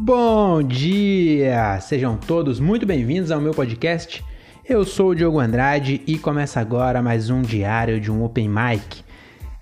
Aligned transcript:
Bom 0.00 0.62
dia! 0.62 1.80
Sejam 1.80 2.16
todos 2.16 2.60
muito 2.60 2.86
bem-vindos 2.86 3.32
ao 3.32 3.40
meu 3.40 3.52
podcast. 3.52 4.24
Eu 4.64 4.84
sou 4.84 5.08
o 5.08 5.14
Diogo 5.14 5.40
Andrade 5.40 6.02
e 6.06 6.16
começa 6.16 6.60
agora 6.60 7.02
mais 7.02 7.30
um 7.30 7.42
diário 7.42 8.00
de 8.00 8.08
um 8.08 8.22
Open 8.22 8.48
Mic. 8.48 9.02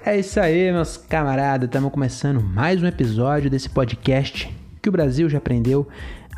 É 0.05 0.19
isso 0.19 0.39
aí, 0.39 0.71
meus 0.71 0.99
camaradas, 0.99 1.67
estamos 1.67 1.91
começando 1.91 2.43
mais 2.43 2.83
um 2.83 2.87
episódio 2.87 3.49
desse 3.49 3.71
podcast 3.71 4.55
que 4.83 4.91
o 4.91 4.93
Brasil 4.93 5.27
já 5.27 5.39
aprendeu 5.39 5.89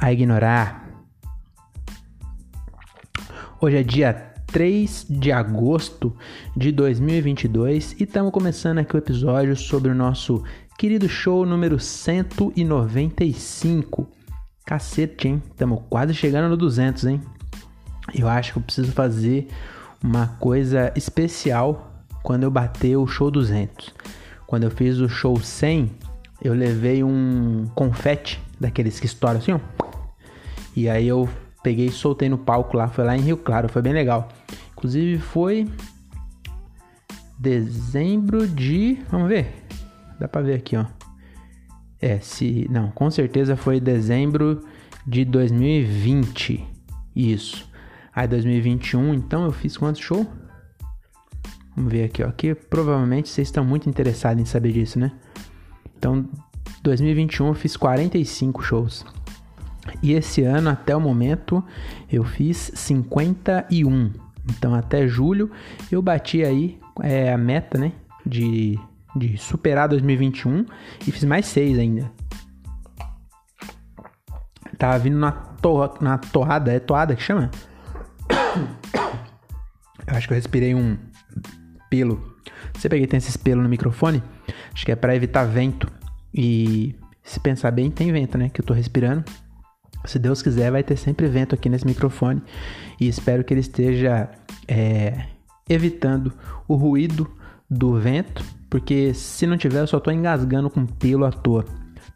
a 0.01 0.12
ignorar. 0.12 0.89
Hoje 3.61 3.79
é 3.79 3.83
dia 3.83 4.12
3 4.46 5.07
de 5.10 5.33
agosto 5.33 6.16
de 6.57 6.71
2022 6.71 7.96
e 7.99 8.05
estamos 8.05 8.30
começando 8.30 8.79
aqui 8.79 8.95
o 8.95 8.99
episódio 8.99 9.57
sobre 9.57 9.91
o 9.91 9.95
nosso 9.95 10.45
querido 10.78 11.06
show 11.09 11.45
número 11.45 11.80
195. 11.80 14.06
Cacete, 14.64 15.27
hein? 15.27 15.42
Estamos 15.51 15.82
quase 15.91 16.14
chegando 16.14 16.48
no 16.48 16.56
200, 16.56 17.06
hein? 17.06 17.20
Eu 18.14 18.28
acho 18.28 18.52
que 18.52 18.59
eu 18.59 18.62
preciso 18.62 18.92
fazer 18.92 19.48
uma 20.02 20.28
coisa 20.38 20.92
especial 20.95 22.04
quando 22.23 22.45
eu 22.45 22.51
bater 22.51 22.96
o 22.96 23.09
show 23.09 23.28
200. 23.28 23.92
Quando 24.46 24.62
eu 24.62 24.70
fiz 24.70 25.01
o 25.01 25.09
show 25.09 25.37
100, 25.37 25.91
eu 26.41 26.54
levei 26.54 27.02
um 27.02 27.66
confete 27.74 28.40
daqueles 28.60 29.01
que 29.01 29.06
estouram 29.06 29.40
assim, 29.40 29.51
ó. 29.51 29.59
E 30.76 30.88
aí 30.88 31.09
eu 31.09 31.29
peguei 31.60 31.87
e 31.87 31.92
soltei 31.92 32.29
no 32.29 32.38
palco 32.38 32.76
lá, 32.76 32.87
foi 32.87 33.04
lá 33.04 33.16
em 33.16 33.20
Rio 33.20 33.37
Claro, 33.37 33.68
foi 33.68 33.82
bem 33.82 33.92
legal. 33.92 34.29
Inclusive 34.73 35.18
foi 35.18 35.66
dezembro 37.37 38.46
de, 38.46 39.01
vamos 39.10 39.29
ver, 39.29 39.66
Dá 40.19 40.27
pra 40.29 40.43
ver 40.43 40.55
aqui, 40.55 40.77
ó. 40.77 40.85
É, 42.01 42.19
se. 42.21 42.66
Não, 42.71 42.91
com 42.91 43.11
certeza 43.11 43.57
foi 43.57 43.80
dezembro 43.80 44.65
de 45.07 45.25
2020. 45.25 46.65
Isso. 47.15 47.69
Aí 48.15 48.27
2021, 48.27 49.15
então 49.15 49.45
eu 49.45 49.52
fiz 49.52 49.77
quantos 49.77 50.01
show? 50.01 50.27
Vamos 51.75 51.93
ver 51.93 52.05
aqui, 52.05 52.23
ó. 52.23 52.29
Aqui 52.29 52.55
provavelmente 52.55 53.29
vocês 53.29 53.49
estão 53.49 53.65
muito 53.65 53.88
interessados 53.88 54.43
em 54.43 54.45
saber 54.45 54.73
disso, 54.73 54.99
né? 54.99 55.13
Então, 55.97 56.29
2021 56.82 57.47
eu 57.49 57.55
fiz 57.55 57.77
45 57.77 58.63
shows. 58.63 59.05
E 60.03 60.13
esse 60.13 60.43
ano, 60.43 60.69
até 60.71 60.95
o 60.95 61.01
momento, 61.01 61.63
eu 62.10 62.25
fiz 62.25 62.73
51. 62.75 64.12
Então, 64.50 64.75
até 64.75 65.06
julho, 65.06 65.50
eu 65.91 66.03
bati 66.03 66.43
aí 66.43 66.78
é, 67.00 67.32
a 67.32 67.38
meta, 67.38 67.78
né? 67.78 67.93
De 68.27 68.78
de 69.16 69.37
superar 69.37 69.88
2021 69.88 70.66
e 71.06 71.12
fiz 71.12 71.25
mais 71.25 71.47
seis 71.47 71.78
ainda. 71.78 72.10
Tava 74.76 74.98
vindo 74.98 75.19
na, 75.19 75.32
to 75.32 75.94
na 76.00 76.19
toada, 76.19 76.72
é 76.72 76.78
toada 76.78 77.16
que 77.16 77.22
chama? 77.22 77.50
Eu 80.06 80.16
acho 80.16 80.26
que 80.26 80.32
eu 80.32 80.36
respirei 80.36 80.75
um 80.75 80.97
pelo. 81.91 82.34
Você 82.72 82.88
peguei 82.88 83.06
tem 83.06 83.19
esses 83.19 83.36
pelos 83.36 83.62
no 83.62 83.69
microfone? 83.69 84.22
Acho 84.72 84.86
que 84.86 84.92
é 84.92 84.97
para 84.97 85.14
evitar 85.14 85.44
vento. 85.44 85.86
E 86.32 86.94
se 87.22 87.38
pensar 87.38 87.70
bem, 87.70 87.91
tem 87.91 88.10
vento, 88.10 88.38
né? 88.38 88.48
Que 88.48 88.62
eu 88.62 88.64
tô 88.64 88.72
respirando. 88.72 89.22
Se 90.06 90.19
Deus 90.19 90.41
quiser, 90.41 90.70
vai 90.70 90.82
ter 90.82 90.97
sempre 90.97 91.28
vento 91.28 91.54
aqui 91.54 91.69
nesse 91.69 91.86
microfone. 91.86 92.42
E 92.98 93.06
espero 93.06 93.44
que 93.44 93.53
ele 93.53 93.60
esteja 93.60 94.31
é, 94.66 95.26
evitando 95.69 96.32
o 96.66 96.75
ruído 96.75 97.31
do 97.71 97.99
vento 97.99 98.44
porque 98.69 99.15
se 99.15 99.47
não 99.47 99.56
tiver, 99.56 99.81
eu 99.81 99.87
só 99.87 99.99
tô 99.99 100.11
engasgando 100.11 100.69
com 100.69 100.84
pelo 100.87 101.25
à 101.25 101.32
toa. 101.32 101.65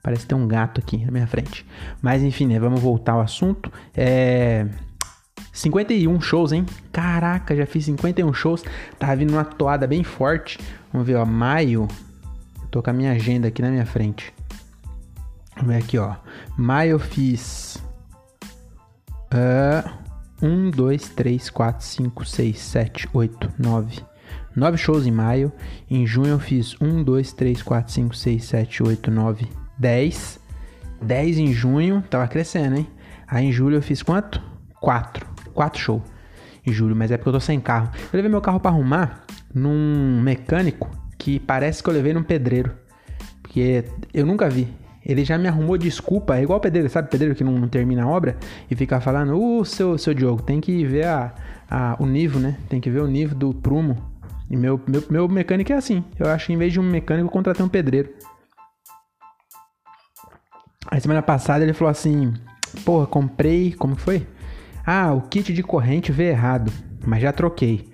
Parece 0.02 0.26
ter 0.26 0.34
um 0.34 0.46
gato 0.46 0.80
aqui 0.80 1.04
na 1.04 1.10
minha 1.10 1.26
frente. 1.26 1.66
Mas 2.00 2.22
enfim, 2.22 2.46
né? 2.46 2.58
Vamos 2.58 2.80
voltar 2.80 3.12
ao 3.12 3.20
assunto. 3.20 3.72
É. 3.94 4.66
51 5.52 6.20
shows, 6.20 6.52
hein? 6.52 6.66
Caraca, 6.90 7.54
já 7.54 7.66
fiz 7.66 7.84
51 7.84 8.32
shows. 8.34 8.64
Tava 8.98 9.16
vindo 9.16 9.32
uma 9.32 9.44
toada 9.44 9.86
bem 9.86 10.02
forte. 10.02 10.58
Vamos 10.92 11.06
ver, 11.06 11.14
ó. 11.14 11.24
Maio. 11.24 11.88
Tô 12.70 12.82
com 12.82 12.90
a 12.90 12.92
minha 12.92 13.12
agenda 13.12 13.48
aqui 13.48 13.62
na 13.62 13.70
minha 13.70 13.86
frente. 13.86 14.34
Vamos 15.56 15.72
ver 15.72 15.82
aqui, 15.82 15.98
ó. 15.98 16.16
Maio 16.56 16.92
eu 16.92 16.98
fiz. 16.98 17.82
Uh, 19.32 19.88
1, 20.42 20.70
2, 20.70 21.08
3, 21.10 21.50
4, 21.50 21.86
5, 21.86 22.24
6, 22.24 22.58
7, 22.58 23.08
8, 23.12 23.52
9, 23.58 24.02
9 24.54 24.76
shows 24.76 25.06
em 25.06 25.10
maio. 25.10 25.52
Em 25.90 26.06
junho 26.06 26.28
eu 26.28 26.38
fiz 26.38 26.76
1, 26.80 27.02
2, 27.02 27.32
3, 27.32 27.62
4, 27.62 27.92
5, 27.92 28.16
6, 28.16 28.44
7, 28.44 28.82
8, 28.82 29.10
9, 29.10 29.48
10. 29.78 30.40
10 31.00 31.38
em 31.38 31.52
junho, 31.52 32.02
tava 32.08 32.28
crescendo, 32.28 32.76
hein? 32.76 32.86
Aí 33.26 33.46
em 33.46 33.52
julho 33.52 33.76
eu 33.76 33.82
fiz 33.82 34.02
quanto? 34.02 34.40
4. 34.80 35.26
4 35.54 35.80
shows 35.80 36.02
em 36.66 36.72
julho, 36.72 36.94
mas 36.94 37.10
é 37.10 37.16
porque 37.16 37.28
eu 37.28 37.34
tô 37.34 37.40
sem 37.40 37.60
carro. 37.60 37.90
Eu 38.12 38.16
levei 38.16 38.30
meu 38.30 38.40
carro 38.40 38.60
para 38.60 38.70
arrumar 38.70 39.24
num 39.54 40.20
mecânico 40.22 40.88
que 41.18 41.38
parece 41.38 41.82
que 41.82 41.88
eu 41.88 41.94
levei 41.94 42.12
num 42.12 42.22
pedreiro. 42.22 42.72
Porque 43.42 43.84
eu 44.14 44.24
nunca 44.24 44.48
vi. 44.48 44.68
Ele 45.04 45.24
já 45.24 45.36
me 45.36 45.48
arrumou 45.48 45.76
desculpa, 45.76 46.36
é 46.36 46.42
igual 46.42 46.60
pedreiro, 46.60 46.88
sabe? 46.88 47.10
Pedreiro 47.10 47.34
que 47.34 47.42
não, 47.42 47.52
não 47.58 47.68
termina 47.68 48.04
a 48.04 48.06
obra 48.06 48.36
e 48.70 48.76
fica 48.76 49.00
falando: 49.00 49.36
Ô, 49.36 49.64
seu, 49.64 49.98
seu 49.98 50.14
Diogo, 50.14 50.42
tem 50.42 50.60
que 50.60 50.84
ver 50.84 51.06
a, 51.06 51.34
a, 51.68 51.96
o 51.98 52.06
nível, 52.06 52.38
né? 52.38 52.56
Tem 52.68 52.80
que 52.80 52.88
ver 52.88 53.00
o 53.00 53.08
nível 53.08 53.36
do 53.36 53.52
prumo 53.52 54.11
e 54.52 54.56
meu, 54.56 54.78
meu, 54.86 55.02
meu 55.08 55.28
mecânico 55.28 55.72
é 55.72 55.76
assim. 55.76 56.04
Eu 56.18 56.28
acho 56.28 56.48
que 56.48 56.52
em 56.52 56.58
vez 56.58 56.74
de 56.74 56.78
um 56.78 56.82
mecânico, 56.82 57.26
eu 57.26 57.32
contratei 57.32 57.64
um 57.64 57.70
pedreiro. 57.70 58.12
A 60.86 61.00
semana 61.00 61.22
passada 61.22 61.64
ele 61.64 61.72
falou 61.72 61.90
assim: 61.90 62.34
Porra, 62.84 63.06
comprei. 63.06 63.72
Como 63.72 63.96
foi? 63.96 64.26
Ah, 64.84 65.10
o 65.14 65.22
kit 65.22 65.54
de 65.54 65.62
corrente 65.62 66.12
veio 66.12 66.32
errado, 66.32 66.70
mas 67.06 67.22
já 67.22 67.32
troquei. 67.32 67.90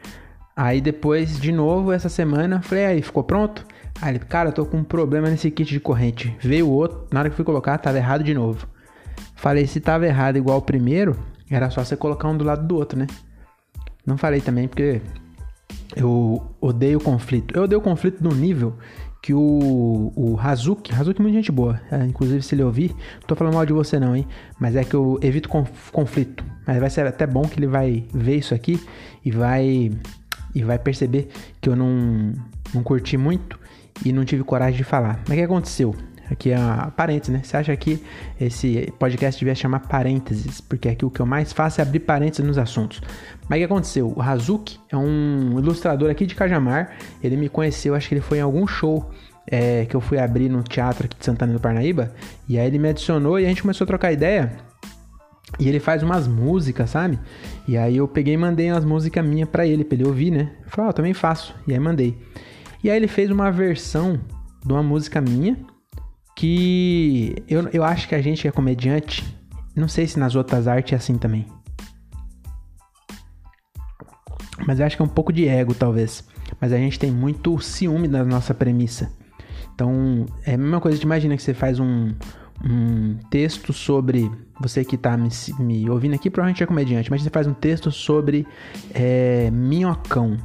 Aí 0.57 0.81
depois, 0.81 1.39
de 1.39 1.53
novo, 1.53 1.93
essa 1.93 2.09
semana, 2.09 2.61
falei: 2.61 2.87
Aí, 2.87 3.03
ficou 3.03 3.23
pronto? 3.23 3.65
Aí 4.03 4.17
ele, 4.17 4.19
cara, 4.19 4.49
eu 4.49 4.53
tô 4.53 4.67
com 4.67 4.79
um 4.79 4.85
problema 4.85 5.31
nesse 5.31 5.53
kit 5.53 5.71
de 5.71 5.79
corrente. 5.79 6.37
Veio 6.41 6.69
outro, 6.69 7.07
na 7.13 7.21
hora 7.21 7.31
que 7.31 7.37
fui 7.37 7.45
colocar, 7.45 7.79
tava 7.79 7.99
errado 7.99 8.25
de 8.25 8.35
novo. 8.35 8.67
Falei: 9.37 9.65
Se 9.69 9.79
tava 9.79 10.09
errado 10.09 10.37
igual 10.37 10.59
o 10.59 10.63
primeiro, 10.63 11.17
era 11.49 11.71
só 11.71 11.85
você 11.85 11.97
colocar 11.97 12.27
um 12.27 12.37
do 12.37 12.43
lado 12.43 12.67
do 12.67 12.75
outro, 12.75 12.99
né? 12.99 13.07
Não 14.05 14.19
falei 14.19 14.41
também 14.41 14.67
porque 14.67 15.01
eu 15.97 16.43
odeio 16.61 17.01
conflito. 17.01 17.57
Eu 17.57 17.65
odeio 17.65 17.81
conflito 17.81 18.23
no 18.23 18.35
nível 18.35 18.75
que 19.21 19.35
o, 19.35 20.13
o 20.15 20.39
Hazuki, 20.41 20.95
Hazuki 20.95 21.21
é 21.21 21.23
muita 21.23 21.37
gente 21.37 21.51
boa, 21.51 21.81
é, 21.91 22.05
inclusive 22.05 22.41
se 22.43 22.55
ele 22.55 22.63
ouvir, 22.63 22.91
não 22.91 23.27
tô 23.27 23.35
falando 23.35 23.55
mal 23.55 23.67
de 23.67 23.73
você 23.73 23.99
não, 23.99 24.15
hein, 24.15 24.27
mas 24.61 24.77
é 24.77 24.85
que 24.85 24.95
eu 24.95 25.19
evito 25.21 25.49
conf, 25.49 25.91
conflito, 25.91 26.45
mas 26.67 26.79
vai 26.79 26.89
ser 26.89 27.07
até 27.07 27.27
bom 27.27 27.43
que 27.43 27.59
ele 27.59 27.67
vai 27.67 28.05
ver 28.15 28.37
isso 28.37 28.55
aqui 28.55 28.81
e 29.25 29.31
vai 29.31 29.91
e 30.55 30.63
vai 30.63 30.79
perceber 30.79 31.29
que 31.61 31.69
eu 31.69 31.77
não, 31.77 32.33
não 32.73 32.83
curti 32.83 33.17
muito 33.17 33.59
e 34.05 34.13
não 34.13 34.25
tive 34.25 34.45
coragem 34.45 34.77
de 34.77 34.85
falar. 34.85 35.21
Mas 35.29 35.37
o 35.37 35.41
que 35.41 35.43
aconteceu? 35.43 35.95
Aqui 36.31 36.51
é 36.51 36.59
uma 36.59 36.91
parênteses, 36.91 37.35
né? 37.35 37.41
Você 37.43 37.57
acha 37.57 37.77
que 37.77 38.03
esse 38.39 38.93
podcast 38.99 39.39
devia 39.39 39.55
chamar 39.55 39.81
parênteses, 39.81 40.61
porque 40.61 40.89
aqui 40.89 41.05
o 41.05 41.11
que 41.11 41.21
eu 41.21 41.27
mais 41.27 41.53
faço 41.53 41.81
é 41.81 41.83
abrir 41.83 42.01
parênteses 42.01 42.45
nos 42.45 42.59
assuntos. 42.59 43.01
Mas 43.49 43.57
o 43.57 43.61
que 43.61 43.65
aconteceu? 43.65 44.13
O 44.15 44.21
Hazuki 44.21 44.79
é 44.91 44.97
um 44.97 45.59
ilustrador 45.59 46.11
aqui 46.11 46.27
de 46.27 46.35
Cajamar. 46.35 46.97
Ele 47.23 47.37
me 47.37 47.49
conheceu, 47.49 47.95
acho 47.95 48.09
que 48.09 48.15
ele 48.15 48.21
foi 48.21 48.39
em 48.39 48.43
algum 48.43 48.67
show 48.67 49.11
é, 49.47 49.87
que 49.87 49.97
eu 49.97 50.01
fui 50.01 50.19
abrir 50.19 50.51
no 50.51 50.63
teatro 50.63 51.07
aqui 51.07 51.19
de 51.19 51.25
Santana 51.25 51.53
do 51.53 51.61
Parnaíba. 51.61 52.13
E 52.47 52.59
aí 52.59 52.67
ele 52.67 52.79
me 52.79 52.89
adicionou 52.89 53.41
e 53.41 53.47
a 53.47 53.49
gente 53.49 53.63
começou 53.63 53.85
a 53.85 53.89
trocar 53.89 54.13
ideia. 54.13 54.53
E 55.59 55.67
ele 55.67 55.81
faz 55.81 56.03
umas 56.03 56.29
músicas, 56.29 56.91
sabe? 56.91 57.19
E 57.67 57.79
aí 57.79 57.97
eu 57.97 58.07
peguei 58.07 58.35
e 58.35 58.37
mandei 58.37 58.71
umas 58.71 58.85
músicas 58.85 59.25
minhas 59.25 59.49
para 59.49 59.67
ele, 59.67 59.83
pra 59.83 59.97
ele 59.97 60.07
ouvir, 60.07 60.31
né? 60.31 60.53
Falei, 60.67 60.89
ah, 60.89 60.91
eu 60.91 60.95
também 60.95 61.15
faço. 61.15 61.55
E 61.67 61.73
aí 61.73 61.81
mandei. 61.81 62.19
E 62.85 62.91
aí 62.91 62.97
ele 62.99 63.09
fez 63.09 63.31
uma 63.31 63.51
versão 63.51 64.21
de 64.65 64.73
uma 64.73 64.83
música 64.83 65.23
minha 65.23 65.57
que 66.39 67.35
eu, 67.49 67.69
eu 67.73 67.83
acho 67.83 68.07
que 68.07 68.15
a 68.15 68.23
gente 68.23 68.43
que 68.43 68.47
é 68.47 68.53
comediante, 68.53 69.25
não 69.75 69.89
sei 69.89 70.07
se 70.07 70.21
nas 70.21 70.37
outras 70.37 70.69
artes 70.69 70.93
é 70.93 70.97
assim 70.97 71.19
também. 71.19 71.45
Mas 74.65 74.79
eu 74.79 74.87
acho 74.87 74.95
que 74.95 75.03
é 75.03 75.05
um 75.05 75.09
pouco 75.09 75.33
de 75.33 75.49
ego, 75.49 75.75
talvez. 75.75 76.23
Mas 76.61 76.73
a 76.73 76.77
gente 76.77 76.97
tem 76.97 77.11
muito 77.11 77.59
ciúme 77.59 78.07
da 78.07 78.25
nossa 78.25 78.55
premissa. 78.55 79.11
Então, 79.75 80.27
é 80.47 80.55
a 80.55 80.59
mesma 80.59 80.81
coisa, 80.81 80.97
de 80.97 81.05
imagina 81.05 81.37
que 81.37 81.43
você 81.43 81.55
faz 81.55 81.81
um, 81.81 82.15
um 82.65 83.17
texto 83.29 83.73
sobre. 83.73 84.31
Você 84.61 84.85
que 84.85 84.95
está 84.95 85.17
me, 85.17 85.31
me, 85.59 85.91
ouvindo 85.91 86.15
aqui, 86.15 86.31
provavelmente 86.31 86.63
é 86.63 86.67
comediante, 86.67 87.11
mas 87.11 87.21
você 87.21 87.31
faz 87.31 87.49
um 87.49 87.55
texto 87.55 87.91
sobre 87.91 88.47
é, 88.95 89.51
minhocão. 89.51 90.37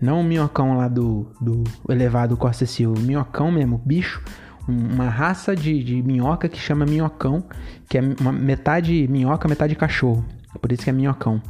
Não 0.00 0.20
o 0.20 0.24
minhocão 0.24 0.76
lá 0.76 0.88
do, 0.88 1.30
do 1.40 1.62
elevado 1.88 2.36
Costa 2.36 2.66
Silva, 2.66 3.00
minhocão 3.00 3.52
mesmo, 3.52 3.80
bicho 3.84 4.20
uma 4.68 5.08
raça 5.08 5.56
de, 5.56 5.82
de 5.82 6.02
minhoca 6.02 6.48
que 6.48 6.58
chama 6.58 6.84
minhocão, 6.84 7.42
que 7.88 7.96
é 7.96 8.02
uma 8.20 8.32
metade 8.32 9.08
minhoca, 9.08 9.48
metade 9.48 9.74
cachorro. 9.74 10.24
Por 10.60 10.70
isso 10.72 10.82
que 10.82 10.90
é 10.90 10.92
minhocão. 10.92 11.40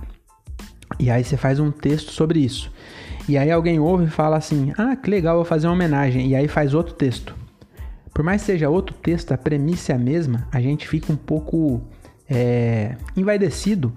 E 0.99 1.11
aí 1.11 1.25
você 1.25 1.37
faz 1.37 1.59
um 1.59 1.70
texto 1.70 2.12
sobre 2.12 2.41
isso. 2.41 2.73
E 3.29 3.37
aí 3.37 3.50
alguém 3.50 3.79
ouve 3.79 4.05
e 4.05 4.09
fala 4.09 4.37
assim: 4.37 4.73
Ah, 4.79 4.97
que 4.97 5.11
legal, 5.11 5.37
vou 5.37 5.44
fazer 5.44 5.67
uma 5.67 5.75
homenagem. 5.75 6.29
E 6.29 6.37
aí 6.37 6.49
faz 6.49 6.75
outro 6.75 6.94
texto. 6.94 7.35
por 8.15 8.25
mais 8.25 8.43
que 8.43 8.47
seja 8.47 8.69
outro 8.69 8.94
texto, 8.97 9.32
a 9.32 9.38
premissa 9.38 9.93
é 9.93 9.97
a 9.97 9.99
mesma, 9.99 10.49
a 10.50 10.61
gente 10.61 10.88
fica 10.88 11.12
um 11.12 11.17
pouco 11.17 11.82
é, 12.29 12.97
envaidecido. 13.17 13.93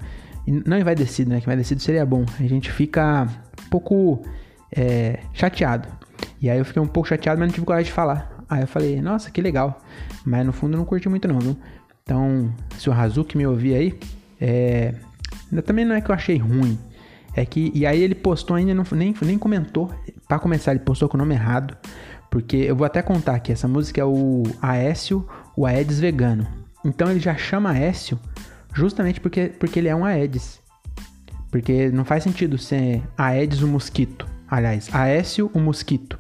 Não 0.46 0.78
envaidecido, 0.78 1.30
né? 1.30 1.40
Que 1.40 1.46
envaidecido 1.46 1.82
seria 1.82 2.06
bom. 2.06 2.26
A 2.40 2.44
gente 2.44 2.72
fica 2.72 3.28
um 3.66 3.70
pouco 3.70 4.24
é, 4.76 5.20
chateado. 5.34 5.88
E 6.42 6.50
aí 6.50 6.58
eu 6.58 6.66
fiquei 6.66 6.82
um 6.82 6.88
pouco 6.88 7.08
chateado, 7.08 7.40
mas 7.40 7.50
não 7.50 7.54
tive 7.54 7.66
coragem 7.66 7.86
de 7.86 7.94
falar. 7.94 8.41
Aí 8.52 8.62
eu 8.62 8.68
falei, 8.68 9.02
nossa, 9.02 9.32
que 9.32 9.42
legal. 9.42 9.82
Mas 10.26 10.46
no 10.46 10.52
fundo 10.52 10.74
eu 10.74 10.78
não 10.78 10.86
curti 10.86 11.08
muito 11.08 11.26
não, 11.26 11.40
viu? 11.40 11.58
Então, 12.04 12.54
se 12.78 12.90
o 12.90 12.94
Hazuki 12.94 13.38
me 13.38 13.48
ouvir 13.48 13.76
aí, 13.76 14.00
é... 14.42 14.94
também 15.66 15.86
não 15.86 15.96
é 15.96 16.02
que 16.02 16.12
eu 16.12 16.16
achei 16.16 16.38
ruim. 16.38 16.78
É 17.34 17.46
que. 17.46 17.72
E 17.74 17.86
aí 17.86 18.02
ele 18.02 18.14
postou 18.14 18.58
ainda, 18.58 18.74
não, 18.74 18.84
nem, 18.92 19.16
nem 19.22 19.38
comentou. 19.38 19.90
Para 20.28 20.38
começar, 20.38 20.72
ele 20.72 20.82
postou 20.82 21.08
com 21.08 21.16
o 21.16 21.20
nome 21.20 21.34
errado. 21.34 21.78
Porque 22.30 22.58
eu 22.58 22.76
vou 22.76 22.86
até 22.86 23.02
contar 23.02 23.40
que 23.40 23.54
essa 23.54 23.70
música 23.70 24.02
é 24.02 24.06
o 24.06 24.44
Aécio, 24.62 25.26
o 25.56 25.66
Aedes 25.66 26.00
vegano. 26.00 26.46
Então 26.84 27.10
ele 27.10 27.20
já 27.22 27.36
chama 27.36 27.72
Aécio 27.72 28.20
justamente 28.74 29.22
porque, 29.22 29.48
porque 29.48 29.80
ele 29.80 29.88
é 29.88 29.96
um 29.96 30.04
Aedes. 30.04 30.60
Porque 31.50 31.90
não 31.90 32.04
faz 32.04 32.24
sentido 32.24 32.58
ser 32.58 33.02
Aedes 33.18 33.62
o 33.62 33.68
mosquito. 33.68 34.26
Aliás, 34.50 34.94
Aécio 34.94 35.50
o 35.54 35.60
mosquito. 35.60 36.18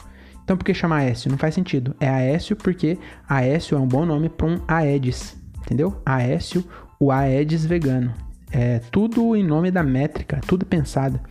Então 0.51 0.57
por 0.57 0.65
que 0.65 0.73
chama 0.73 0.97
Aécio? 0.97 1.31
Não 1.31 1.37
faz 1.37 1.55
sentido. 1.55 1.95
É 1.97 2.09
Aécio 2.09 2.57
porque 2.57 2.97
Aécio 3.25 3.77
é 3.77 3.79
um 3.79 3.87
bom 3.87 4.05
nome 4.05 4.27
para 4.27 4.47
um 4.47 4.59
Aedes. 4.67 5.37
Entendeu? 5.61 6.01
Aécio, 6.05 6.61
o 6.99 7.09
Aedes 7.09 7.65
vegano. 7.65 8.13
É 8.51 8.79
tudo 8.91 9.33
em 9.33 9.45
nome 9.45 9.71
da 9.71 9.81
métrica, 9.81 10.41
tudo 10.45 10.65
pensado. 10.65 11.21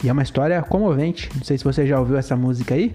E 0.00 0.08
é 0.08 0.12
uma 0.12 0.22
história 0.22 0.62
comovente. 0.62 1.28
Não 1.34 1.42
sei 1.42 1.58
se 1.58 1.64
você 1.64 1.88
já 1.88 1.98
ouviu 1.98 2.16
essa 2.16 2.36
música 2.36 2.76
aí, 2.76 2.94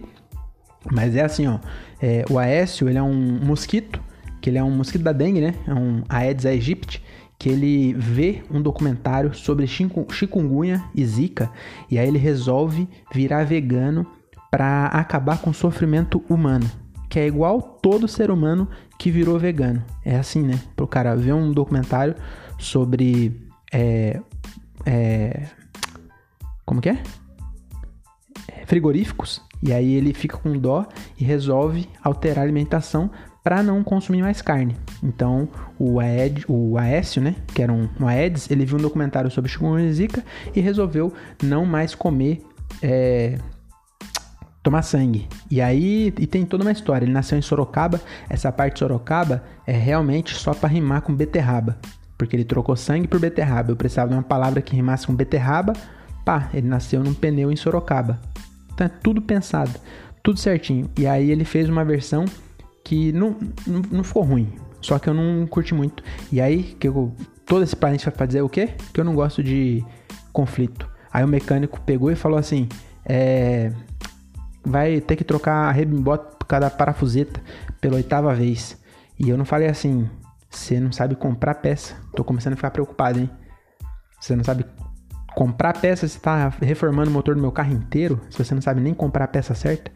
mas 0.90 1.18
é 1.18 1.26
assim, 1.26 1.48
ó. 1.48 1.60
É, 2.02 2.24
o 2.30 2.40
Aécio, 2.40 2.88
ele 2.88 2.98
é 2.98 3.04
um 3.04 3.40
mosquito, 3.44 4.02
que 4.40 4.50
ele 4.50 4.58
é 4.58 4.64
um 4.64 4.72
mosquito 4.72 5.02
da 5.02 5.12
dengue, 5.12 5.42
né? 5.42 5.54
É 5.68 5.74
um 5.74 6.02
Aedes 6.08 6.46
aegypti, 6.46 7.04
que 7.38 7.50
ele 7.50 7.92
vê 7.92 8.42
um 8.50 8.62
documentário 8.62 9.34
sobre 9.34 9.68
chikungunya 9.68 10.82
e 10.96 11.06
zika, 11.06 11.52
e 11.92 12.00
aí 12.00 12.08
ele 12.08 12.20
resolve 12.20 12.88
virar 13.14 13.44
vegano 13.44 14.08
para 14.54 14.86
acabar 14.86 15.40
com 15.40 15.50
o 15.50 15.54
sofrimento 15.54 16.24
humano, 16.30 16.70
que 17.10 17.20
é 17.20 17.26
igual 17.26 17.60
todo 17.60 18.08
ser 18.08 18.30
humano 18.30 18.70
que 19.00 19.10
virou 19.10 19.40
vegano. 19.40 19.84
É 20.06 20.16
assim, 20.16 20.44
né? 20.44 20.62
Pro 20.76 20.86
cara 20.86 21.16
ver 21.16 21.34
um 21.34 21.52
documentário 21.52 22.14
sobre 22.60 23.50
é, 23.74 24.22
é, 24.86 25.48
como 26.64 26.80
que 26.80 26.90
é? 26.90 27.02
é? 28.48 28.64
Frigoríficos. 28.68 29.42
E 29.60 29.74
aí 29.74 29.96
ele 29.96 30.14
fica 30.14 30.38
com 30.38 30.56
dó 30.56 30.86
e 31.20 31.24
resolve 31.24 31.90
alterar 32.04 32.38
a 32.38 32.42
alimentação 32.44 33.10
para 33.44 33.64
não 33.64 33.84
consumir 33.84 34.22
mais 34.22 34.40
carne. 34.40 34.76
Então, 35.02 35.50
o, 35.80 36.00
Aed, 36.00 36.46
o 36.48 36.78
Aécio, 36.78 37.24
né, 37.24 37.38
que 37.56 37.64
era 37.64 37.74
um, 37.74 37.90
um 38.00 38.08
Aedes, 38.08 38.52
ele 38.52 38.66
viu 38.66 38.78
um 38.78 38.82
documentário 38.84 39.32
sobre 39.32 39.50
chikungunya 39.50 39.88
e 39.88 39.94
zika 39.94 40.24
e 40.56 40.62
resolveu 40.62 41.12
não 41.42 41.66
mais 41.66 41.96
comer, 41.96 42.46
é, 42.84 43.40
tomar 44.64 44.82
sangue. 44.82 45.28
E 45.52 45.62
aí, 45.62 46.14
e 46.18 46.26
tem 46.26 46.46
toda 46.46 46.64
uma 46.64 46.72
história. 46.72 47.06
Ele 47.06 47.14
nasceu 47.14 47.38
em 47.38 47.42
Sorocaba. 47.42 48.02
Essa 48.30 48.52
parte 48.52 48.74
de 48.74 48.80
Sorocaba 48.80 49.44
é 49.68 49.74
realmente 49.74 50.34
só 50.34 50.54
para 50.54 50.70
rimar 50.70 51.02
com 51.02 51.14
beterraba 51.14 51.78
porque 52.24 52.36
ele 52.36 52.46
trocou 52.46 52.76
sangue 52.76 53.08
por 53.08 53.20
beterraba. 53.20 53.72
Eu 53.72 53.76
precisava 53.76 54.10
de 54.10 54.16
uma 54.16 54.24
palavra 54.24 54.62
que 54.62 54.76
rimasse 54.76 55.06
com 55.06 55.14
beterraba. 55.14 55.74
Pá, 56.24 56.50
ele 56.54 56.68
nasceu 56.68 57.04
num 57.04 57.14
pneu 57.14 57.52
em 57.52 57.56
Sorocaba. 57.56 58.20
Então 58.74 58.88
é 58.88 58.90
tudo 58.90 59.22
pensado, 59.22 59.72
tudo 60.24 60.40
certinho. 60.40 60.90
E 60.98 61.06
aí 61.06 61.30
ele 61.30 61.44
fez 61.44 61.68
uma 61.68 61.84
versão 61.84 62.26
que 62.84 63.12
não, 63.12 63.36
não, 63.68 63.82
não 63.92 64.04
ficou 64.04 64.24
ruim. 64.24 64.54
Só 64.82 65.00
que 65.00 65.10
eu 65.10 65.14
não 65.14 65.46
curti 65.48 65.74
muito. 65.74 66.04
E 66.32 66.40
aí, 66.40 66.76
que 66.80 66.88
eu, 66.88 67.14
todo 67.46 67.64
esse 67.64 67.76
parente 67.76 68.10
vai 68.10 68.28
dizer 68.28 68.42
o 68.42 68.50
quê? 68.50 68.70
Que 68.94 69.00
eu 69.00 69.06
não 69.06 69.16
gosto 69.16 69.44
de 69.44 69.84
conflito. 70.32 70.90
Aí 71.12 71.24
o 71.24 71.28
mecânico 71.28 71.80
pegou 71.82 72.10
e 72.12 72.16
falou 72.16 72.38
assim: 72.38 72.68
é, 73.06 73.72
vai 74.66 75.02
ter 75.02 75.16
que 75.16 75.24
trocar 75.24 75.70
a 75.70 75.72
rebimbota 75.72 76.36
por 76.38 76.46
cada 76.46 76.70
parafuseta 76.70 77.42
pela 77.82 77.96
oitava 77.96 78.34
vez. 78.34 78.78
E 79.20 79.30
eu 79.30 79.38
não 79.38 79.46
falei 79.46 79.68
assim, 79.68 80.10
você 80.50 80.80
não 80.80 80.92
sabe 80.92 81.16
comprar 81.16 81.56
peça. 81.56 81.96
Tô 82.16 82.24
começando 82.24 82.54
a 82.54 82.56
ficar 82.56 82.72
preocupado, 82.72 83.20
hein? 83.20 83.30
Você 84.20 84.36
não 84.36 84.44
sabe 84.44 84.66
comprar 85.36 85.74
peça, 85.80 86.08
você 86.08 86.20
tá 86.20 86.50
reformando 86.62 87.10
o 87.10 87.14
motor 87.14 87.36
do 87.36 87.42
meu 87.42 87.52
carro 87.52 87.74
inteiro, 87.74 88.22
se 88.30 88.38
você 88.38 88.54
não 88.54 88.62
sabe 88.62 88.80
nem 88.80 88.94
comprar 88.94 89.26
a 89.26 89.28
peça 89.28 89.54
certa. 89.54 89.92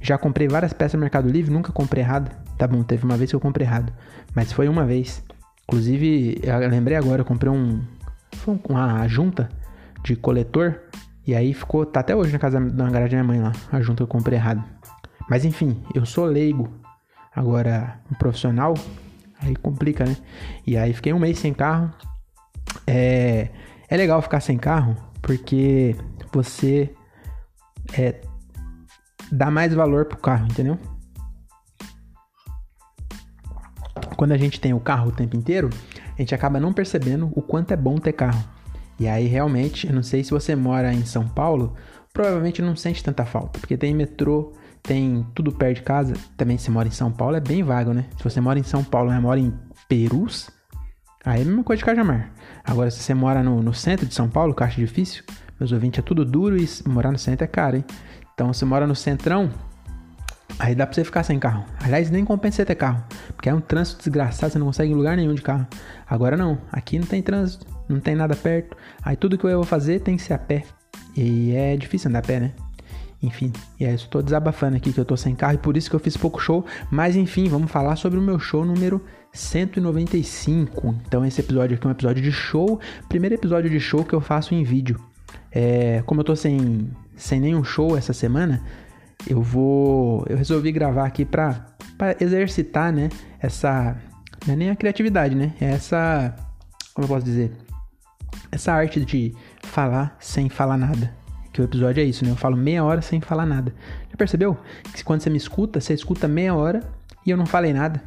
Já 0.00 0.16
comprei 0.16 0.48
várias 0.48 0.72
peças 0.72 0.94
no 0.94 1.00
Mercado 1.00 1.28
Livre, 1.28 1.52
nunca 1.52 1.72
comprei 1.72 2.02
errado. 2.02 2.30
Tá 2.56 2.66
bom, 2.66 2.82
teve 2.82 3.04
uma 3.04 3.16
vez 3.16 3.30
que 3.30 3.36
eu 3.36 3.40
comprei 3.40 3.66
errado, 3.66 3.92
mas 4.34 4.52
foi 4.52 4.68
uma 4.68 4.84
vez. 4.84 5.22
Inclusive, 5.64 6.40
eu 6.42 6.68
lembrei 6.68 6.96
agora, 6.96 7.22
eu 7.22 7.24
comprei 7.24 7.50
um 7.50 7.82
uma 8.68 9.08
junta 9.08 9.48
de 10.04 10.14
coletor 10.14 10.80
e 11.26 11.34
aí 11.34 11.52
ficou, 11.52 11.84
tá 11.84 12.00
até 12.00 12.14
hoje 12.14 12.32
na 12.32 12.38
casa 12.38 12.60
da 12.60 12.90
garagem 12.90 13.18
da 13.18 13.24
minha 13.24 13.40
mãe 13.40 13.40
lá, 13.40 13.52
a 13.72 13.80
junta 13.80 13.98
que 13.98 14.02
eu 14.02 14.06
comprei 14.06 14.38
errado. 14.38 14.62
Mas 15.28 15.44
enfim, 15.44 15.82
eu 15.94 16.06
sou 16.06 16.24
leigo. 16.24 16.68
Agora, 17.34 18.00
um 18.10 18.14
profissional, 18.14 18.74
Aí 19.40 19.54
complica, 19.54 20.04
né? 20.04 20.16
E 20.66 20.76
aí 20.76 20.92
fiquei 20.92 21.12
um 21.12 21.18
mês 21.18 21.38
sem 21.38 21.52
carro. 21.52 21.92
É, 22.86 23.50
é 23.88 23.96
legal 23.96 24.20
ficar 24.22 24.40
sem 24.40 24.56
carro 24.56 24.96
porque 25.20 25.96
você 26.32 26.94
é, 27.96 28.20
dá 29.30 29.50
mais 29.50 29.74
valor 29.74 30.06
pro 30.06 30.18
carro, 30.18 30.46
entendeu? 30.46 30.78
Quando 34.16 34.32
a 34.32 34.38
gente 34.38 34.60
tem 34.60 34.72
o 34.72 34.80
carro 34.80 35.08
o 35.08 35.12
tempo 35.12 35.36
inteiro, 35.36 35.68
a 36.14 36.20
gente 36.20 36.34
acaba 36.34 36.58
não 36.58 36.72
percebendo 36.72 37.30
o 37.34 37.42
quanto 37.42 37.72
é 37.72 37.76
bom 37.76 37.98
ter 37.98 38.12
carro. 38.12 38.42
E 38.98 39.06
aí 39.06 39.26
realmente, 39.26 39.86
eu 39.86 39.94
não 39.94 40.02
sei 40.02 40.24
se 40.24 40.30
você 40.30 40.56
mora 40.56 40.92
em 40.92 41.04
São 41.04 41.28
Paulo, 41.28 41.74
provavelmente 42.12 42.62
não 42.62 42.74
sente 42.74 43.04
tanta 43.04 43.24
falta, 43.24 43.58
porque 43.58 43.76
tem 43.76 43.94
metrô, 43.94 44.52
tem 44.82 45.26
tudo 45.34 45.52
perto 45.52 45.76
de 45.76 45.82
casa. 45.82 46.14
Também 46.36 46.56
se 46.56 46.70
mora 46.70 46.88
em 46.88 46.92
São 46.92 47.12
Paulo, 47.12 47.36
é 47.36 47.40
bem 47.40 47.62
vago, 47.62 47.92
né? 47.92 48.06
Se 48.16 48.24
você 48.24 48.40
mora 48.40 48.58
em 48.58 48.62
São 48.62 48.82
Paulo, 48.82 49.10
mas 49.10 49.20
mora 49.20 49.38
em 49.38 49.52
Perus, 49.88 50.50
aí 51.24 51.40
é 51.40 51.42
a 51.42 51.46
mesma 51.46 51.62
coisa 51.62 51.78
de 51.78 51.84
Cajamar. 51.84 52.32
Agora, 52.64 52.90
se 52.90 53.00
você 53.00 53.12
mora 53.12 53.42
no, 53.42 53.62
no 53.62 53.74
centro 53.74 54.06
de 54.06 54.14
São 54.14 54.28
Paulo, 54.28 54.54
acho 54.58 54.80
difícil, 54.80 55.24
meus 55.60 55.72
ouvintes 55.72 55.98
é 55.98 56.02
tudo 56.02 56.24
duro 56.24 56.56
e 56.56 56.68
morar 56.86 57.12
no 57.12 57.18
centro 57.18 57.44
é 57.44 57.46
caro, 57.46 57.76
hein? 57.76 57.84
Então, 58.32 58.52
se 58.52 58.64
mora 58.64 58.86
no 58.86 58.94
centrão, 58.94 59.50
aí 60.58 60.74
dá 60.74 60.86
pra 60.86 60.94
você 60.94 61.04
ficar 61.04 61.22
sem 61.22 61.38
carro. 61.38 61.64
Aliás, 61.80 62.10
nem 62.10 62.24
compensa 62.24 62.56
você 62.56 62.64
ter 62.64 62.74
carro, 62.74 63.02
porque 63.34 63.48
é 63.48 63.54
um 63.54 63.60
trânsito 63.60 63.98
desgraçado, 63.98 64.52
você 64.52 64.58
não 64.58 64.66
consegue 64.66 64.92
em 64.92 64.94
lugar 64.94 65.16
nenhum 65.16 65.34
de 65.34 65.42
carro. 65.42 65.66
Agora 66.08 66.36
não, 66.36 66.58
aqui 66.72 66.98
não 66.98 67.06
tem 67.06 67.22
trânsito, 67.22 67.66
não 67.88 68.00
tem 68.00 68.14
nada 68.14 68.34
perto. 68.34 68.76
Aí 69.02 69.16
tudo 69.16 69.38
que 69.38 69.44
eu 69.44 69.56
vou 69.56 69.64
fazer 69.64 70.00
tem 70.00 70.16
que 70.16 70.22
ser 70.22 70.34
a 70.34 70.38
pé. 70.38 70.64
E 71.16 71.52
é 71.54 71.76
difícil 71.76 72.08
andar 72.08 72.20
a 72.20 72.22
pé, 72.22 72.40
né? 72.40 72.52
Enfim, 73.22 73.52
e 73.80 73.84
aí 73.84 73.92
eu 73.92 73.96
estou 73.96 74.22
desabafando 74.22 74.76
aqui 74.76 74.92
que 74.92 75.00
eu 75.00 75.04
tô 75.04 75.16
sem 75.16 75.34
carro 75.34 75.54
e 75.54 75.58
por 75.58 75.76
isso 75.76 75.88
que 75.88 75.96
eu 75.96 76.00
fiz 76.00 76.16
pouco 76.16 76.38
show. 76.38 76.64
Mas 76.90 77.16
enfim, 77.16 77.48
vamos 77.48 77.70
falar 77.70 77.96
sobre 77.96 78.18
o 78.18 78.22
meu 78.22 78.38
show 78.38 78.64
número 78.64 79.02
195. 79.32 80.94
Então 81.06 81.24
esse 81.24 81.40
episódio 81.40 81.76
aqui 81.76 81.86
é 81.86 81.88
um 81.88 81.92
episódio 81.92 82.22
de 82.22 82.32
show, 82.32 82.78
primeiro 83.08 83.34
episódio 83.34 83.70
de 83.70 83.80
show 83.80 84.04
que 84.04 84.14
eu 84.14 84.20
faço 84.20 84.54
em 84.54 84.62
vídeo. 84.62 85.00
É, 85.50 86.02
como 86.04 86.20
eu 86.20 86.24
tô 86.24 86.36
sem, 86.36 86.90
sem 87.16 87.40
nenhum 87.40 87.64
show 87.64 87.96
essa 87.96 88.12
semana, 88.12 88.62
eu 89.28 89.40
vou. 89.40 90.24
Eu 90.28 90.36
resolvi 90.36 90.72
gravar 90.72 91.06
aqui 91.06 91.24
pra, 91.24 91.66
pra 91.96 92.16
exercitar, 92.20 92.92
né? 92.92 93.08
Essa. 93.40 93.96
Não 94.46 94.54
é 94.54 94.56
nem 94.56 94.70
a 94.70 94.76
criatividade, 94.76 95.34
né? 95.34 95.52
É 95.60 95.66
essa. 95.66 96.34
Como 96.94 97.04
eu 97.04 97.08
posso 97.08 97.24
dizer? 97.24 97.52
Essa 98.50 98.72
arte 98.72 99.04
de 99.04 99.34
falar 99.62 100.16
sem 100.20 100.48
falar 100.48 100.76
nada. 100.76 101.14
Que 101.52 101.60
o 101.60 101.64
episódio 101.64 102.00
é 102.00 102.04
isso, 102.04 102.24
né? 102.24 102.30
Eu 102.30 102.36
falo 102.36 102.56
meia 102.56 102.84
hora 102.84 103.00
sem 103.00 103.20
falar 103.20 103.46
nada. 103.46 103.74
Já 104.10 104.16
percebeu? 104.16 104.56
Que 104.94 105.02
quando 105.02 105.20
você 105.20 105.30
me 105.30 105.38
escuta, 105.38 105.80
você 105.80 105.94
escuta 105.94 106.28
meia 106.28 106.54
hora 106.54 106.82
e 107.24 107.30
eu 107.30 107.36
não 107.36 107.46
falei 107.46 107.72
nada. 107.72 108.02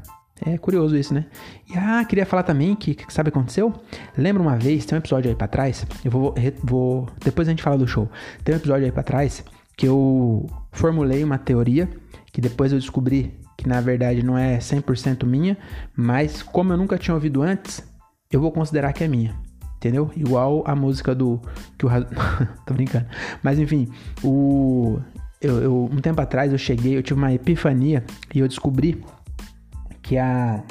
É 0.46 0.58
curioso 0.58 0.96
isso, 0.96 1.13
né? 1.13 1.25
E 1.70 1.78
ah, 1.78 2.06
queria 2.06 2.25
falar 2.25 2.44
também 2.44 2.74
que, 2.74 2.96
que 2.96 3.12
sabe 3.12 3.30
o 3.30 3.32
que 3.32 3.38
aconteceu? 3.38 3.74
Lembra 4.18 4.42
uma 4.42 4.56
vez, 4.56 4.86
tem 4.86 4.96
um 4.96 5.00
episódio 5.00 5.30
aí 5.30 5.36
pra 5.36 5.48
trás, 5.48 5.86
eu 6.04 6.10
vou, 6.10 6.34
vou. 6.63 7.10
Depois 7.24 7.48
a 7.48 7.51
gente 7.51 7.62
fala 7.62 7.78
do 7.78 7.86
show. 7.86 8.10
Tem 8.44 8.56
um 8.56 8.58
episódio 8.58 8.86
aí 8.86 8.92
pra 8.92 9.04
trás 9.04 9.44
que 9.79 9.86
eu 9.86 10.45
formulei 10.74 11.24
uma 11.24 11.38
teoria 11.38 11.89
que 12.33 12.41
depois 12.41 12.74
eu 12.74 12.77
descobri 12.77 13.33
que 13.57 13.65
na 13.65 13.79
verdade 13.79 14.21
não 14.21 14.38
é 14.38 14.57
100% 14.57 15.25
minha, 15.25 15.57
mas 15.95 16.43
como 16.43 16.74
eu 16.74 16.77
nunca 16.77 16.98
tinha 16.98 17.15
ouvido 17.15 17.41
antes, 17.41 17.81
eu 18.29 18.41
vou 18.41 18.51
considerar 18.51 18.91
que 18.91 19.05
é 19.05 19.07
minha 19.07 19.33
entendeu? 19.77 20.12
Igual 20.17 20.65
a 20.67 20.75
música 20.75 21.15
do 21.15 21.39
que 21.77 21.86
o 21.86 21.89
tô 22.67 22.74
brincando. 22.74 23.05
Mas 23.41 23.57
enfim, 23.57 23.88
o 24.21 25.00
eu, 25.39 25.62
eu, 25.62 25.89
um 25.89 26.01
tempo 26.01 26.19
atrás 26.19 26.51
eu 26.51 26.57
cheguei, 26.57 26.98
eu 26.98 27.01
tive 27.01 27.17
uma 27.17 27.31
epifania 27.31 28.03
e 28.36 28.39
eu 28.39 28.50
descobri 28.50 29.01
que 30.01 30.17
a 30.17 30.62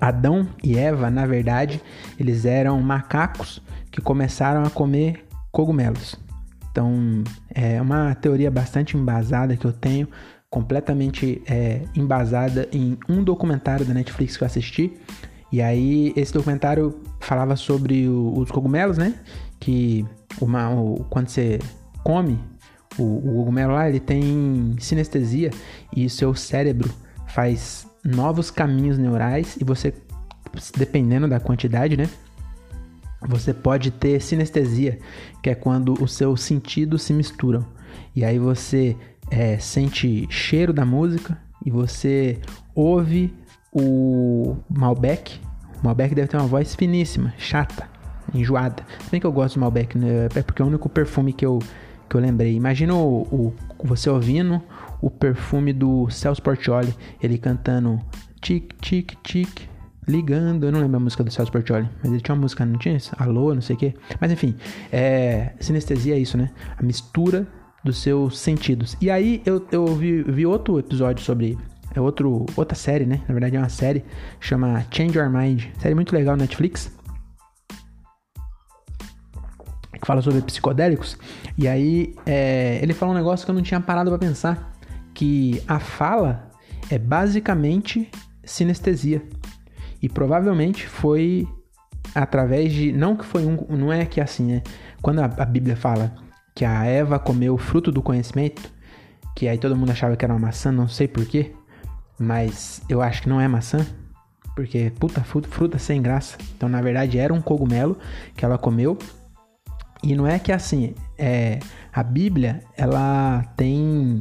Adão 0.00 0.48
e 0.64 0.78
Eva, 0.78 1.10
na 1.10 1.26
verdade, 1.26 1.82
eles 2.18 2.46
eram 2.46 2.80
macacos 2.80 3.60
que 3.90 4.00
começaram 4.00 4.62
a 4.64 4.70
comer 4.70 5.26
cogumelos. 5.52 6.16
Então, 6.70 7.22
é 7.54 7.80
uma 7.80 8.14
teoria 8.14 8.50
bastante 8.50 8.96
embasada 8.96 9.56
que 9.56 9.66
eu 9.66 9.72
tenho 9.72 10.08
completamente 10.50 11.42
é, 11.46 11.82
embasada 11.94 12.68
em 12.72 12.98
um 13.08 13.22
documentário 13.22 13.84
da 13.84 13.94
Netflix 13.94 14.36
que 14.36 14.42
eu 14.42 14.46
assisti. 14.46 14.92
E 15.52 15.60
aí, 15.60 16.12
esse 16.16 16.32
documentário 16.32 16.98
falava 17.20 17.56
sobre 17.56 18.08
o, 18.08 18.38
os 18.38 18.50
cogumelos, 18.50 18.96
né? 18.96 19.14
Que 19.60 20.04
uma, 20.40 20.70
o, 20.70 21.04
quando 21.10 21.28
você 21.28 21.58
come 22.02 22.38
o, 22.98 23.02
o 23.02 23.36
cogumelo 23.36 23.74
lá, 23.74 23.88
ele 23.88 24.00
tem 24.00 24.74
sinestesia 24.78 25.50
e 25.94 26.08
seu 26.08 26.34
cérebro 26.34 26.90
faz 27.28 27.86
novos 28.04 28.50
caminhos 28.50 28.98
neurais 28.98 29.56
e 29.60 29.64
você, 29.64 29.94
dependendo 30.76 31.28
da 31.28 31.38
quantidade, 31.38 31.96
né? 31.96 32.08
Você 33.28 33.54
pode 33.54 33.90
ter 33.90 34.20
sinestesia, 34.20 34.98
que 35.42 35.50
é 35.50 35.54
quando 35.54 35.94
os 36.02 36.12
seus 36.12 36.42
sentidos 36.42 37.02
se 37.02 37.12
misturam. 37.12 37.64
E 38.14 38.24
aí 38.24 38.38
você 38.38 38.96
é, 39.30 39.58
sente 39.58 40.26
cheiro 40.28 40.72
da 40.72 40.84
música 40.84 41.38
e 41.64 41.70
você 41.70 42.38
ouve 42.74 43.34
o 43.72 44.56
Malbec. 44.68 45.40
O 45.80 45.84
Malbec 45.84 46.14
deve 46.14 46.28
ter 46.28 46.36
uma 46.36 46.46
voz 46.46 46.74
finíssima, 46.74 47.32
chata, 47.38 47.88
enjoada. 48.34 48.84
Se 49.00 49.10
bem 49.10 49.20
que 49.20 49.26
eu 49.26 49.32
gosto 49.32 49.54
do 49.54 49.60
Malbec, 49.60 49.96
né? 49.96 50.28
é 50.34 50.42
porque 50.42 50.60
é 50.60 50.64
o 50.64 50.68
único 50.68 50.88
perfume 50.88 51.32
que 51.32 51.46
eu, 51.46 51.58
que 52.08 52.16
eu 52.16 52.20
lembrei. 52.20 52.54
Imagina 52.54 52.94
o, 52.94 53.22
o, 53.22 53.54
você 53.84 54.10
ouvindo 54.10 54.60
o 55.00 55.10
perfume 55.10 55.72
do 55.72 56.08
Celso 56.10 56.42
Portioli, 56.42 56.94
ele 57.22 57.38
cantando 57.38 57.98
tic, 58.40 58.72
tic, 58.80 59.14
tic, 59.22 59.71
ligando. 60.06 60.64
Eu 60.64 60.72
não 60.72 60.80
lembro 60.80 60.96
a 60.96 61.00
música 61.00 61.22
do 61.22 61.30
Celso 61.30 61.52
Portioli, 61.52 61.88
mas 62.02 62.12
ele 62.12 62.20
tinha 62.20 62.34
uma 62.34 62.42
música, 62.42 62.64
não 62.64 62.78
tinha 62.78 62.96
isso? 62.96 63.12
Alô, 63.18 63.54
não 63.54 63.62
sei 63.62 63.76
o 63.76 63.78
quê. 63.78 63.94
Mas 64.20 64.32
enfim, 64.32 64.54
é, 64.90 65.52
sinestesia 65.60 66.14
é 66.14 66.18
isso, 66.18 66.36
né? 66.36 66.50
A 66.76 66.82
mistura 66.82 67.46
dos 67.84 67.98
seus 68.00 68.38
sentidos. 68.38 68.96
E 69.00 69.10
aí 69.10 69.42
eu, 69.44 69.66
eu 69.70 69.86
vi, 69.86 70.22
vi 70.22 70.46
outro 70.46 70.78
episódio 70.78 71.24
sobre. 71.24 71.58
É 71.94 72.00
outro, 72.00 72.46
outra 72.56 72.74
série, 72.74 73.04
né? 73.04 73.20
Na 73.28 73.34
verdade 73.34 73.56
é 73.56 73.58
uma 73.58 73.68
série. 73.68 74.04
Chama 74.40 74.84
Change 74.90 75.18
Your 75.18 75.28
Mind. 75.28 75.64
Série 75.78 75.94
muito 75.94 76.14
legal 76.14 76.36
na 76.36 76.44
Netflix. 76.44 76.90
Que 79.92 80.06
fala 80.06 80.22
sobre 80.22 80.40
psicodélicos. 80.40 81.18
E 81.56 81.68
aí 81.68 82.14
é, 82.24 82.80
ele 82.82 82.94
fala 82.94 83.12
um 83.12 83.14
negócio 83.14 83.44
que 83.44 83.50
eu 83.50 83.54
não 83.54 83.62
tinha 83.62 83.78
parado 83.78 84.10
para 84.10 84.18
pensar. 84.18 84.72
Que 85.12 85.62
a 85.68 85.78
fala 85.78 86.50
é 86.90 86.98
basicamente 86.98 88.10
sinestesia. 88.42 89.22
E 90.02 90.08
provavelmente 90.08 90.86
foi 90.86 91.46
através 92.14 92.72
de. 92.72 92.92
Não 92.92 93.16
que 93.16 93.24
foi 93.24 93.44
um. 93.46 93.56
Não 93.70 93.92
é 93.92 94.04
que 94.04 94.20
é 94.20 94.24
assim, 94.24 94.54
né? 94.54 94.62
Quando 95.00 95.20
a, 95.20 95.24
a 95.24 95.44
Bíblia 95.44 95.76
fala 95.76 96.14
que 96.54 96.64
a 96.64 96.84
Eva 96.84 97.18
comeu 97.18 97.54
o 97.54 97.58
fruto 97.58 97.90
do 97.90 98.02
conhecimento, 98.02 98.62
que 99.34 99.48
aí 99.48 99.58
todo 99.58 99.76
mundo 99.76 99.90
achava 99.90 100.16
que 100.16 100.24
era 100.24 100.34
uma 100.34 100.40
maçã, 100.40 100.70
não 100.70 100.88
sei 100.88 101.08
porquê, 101.08 101.52
mas 102.18 102.82
eu 102.88 103.00
acho 103.00 103.22
que 103.22 103.28
não 103.28 103.40
é 103.40 103.48
maçã, 103.48 103.86
porque 104.54 104.92
puta 104.98 105.22
fruta, 105.22 105.48
fruta 105.48 105.78
sem 105.78 106.02
graça. 106.02 106.36
Então 106.56 106.68
na 106.68 106.82
verdade 106.82 107.18
era 107.18 107.32
um 107.32 107.40
cogumelo 107.40 107.96
que 108.36 108.44
ela 108.44 108.58
comeu. 108.58 108.98
E 110.02 110.16
não 110.16 110.26
é 110.26 110.38
que 110.38 110.50
assim, 110.50 110.94
é, 111.16 111.60
a 111.92 112.02
Bíblia 112.02 112.60
ela 112.76 113.44
tem 113.56 114.18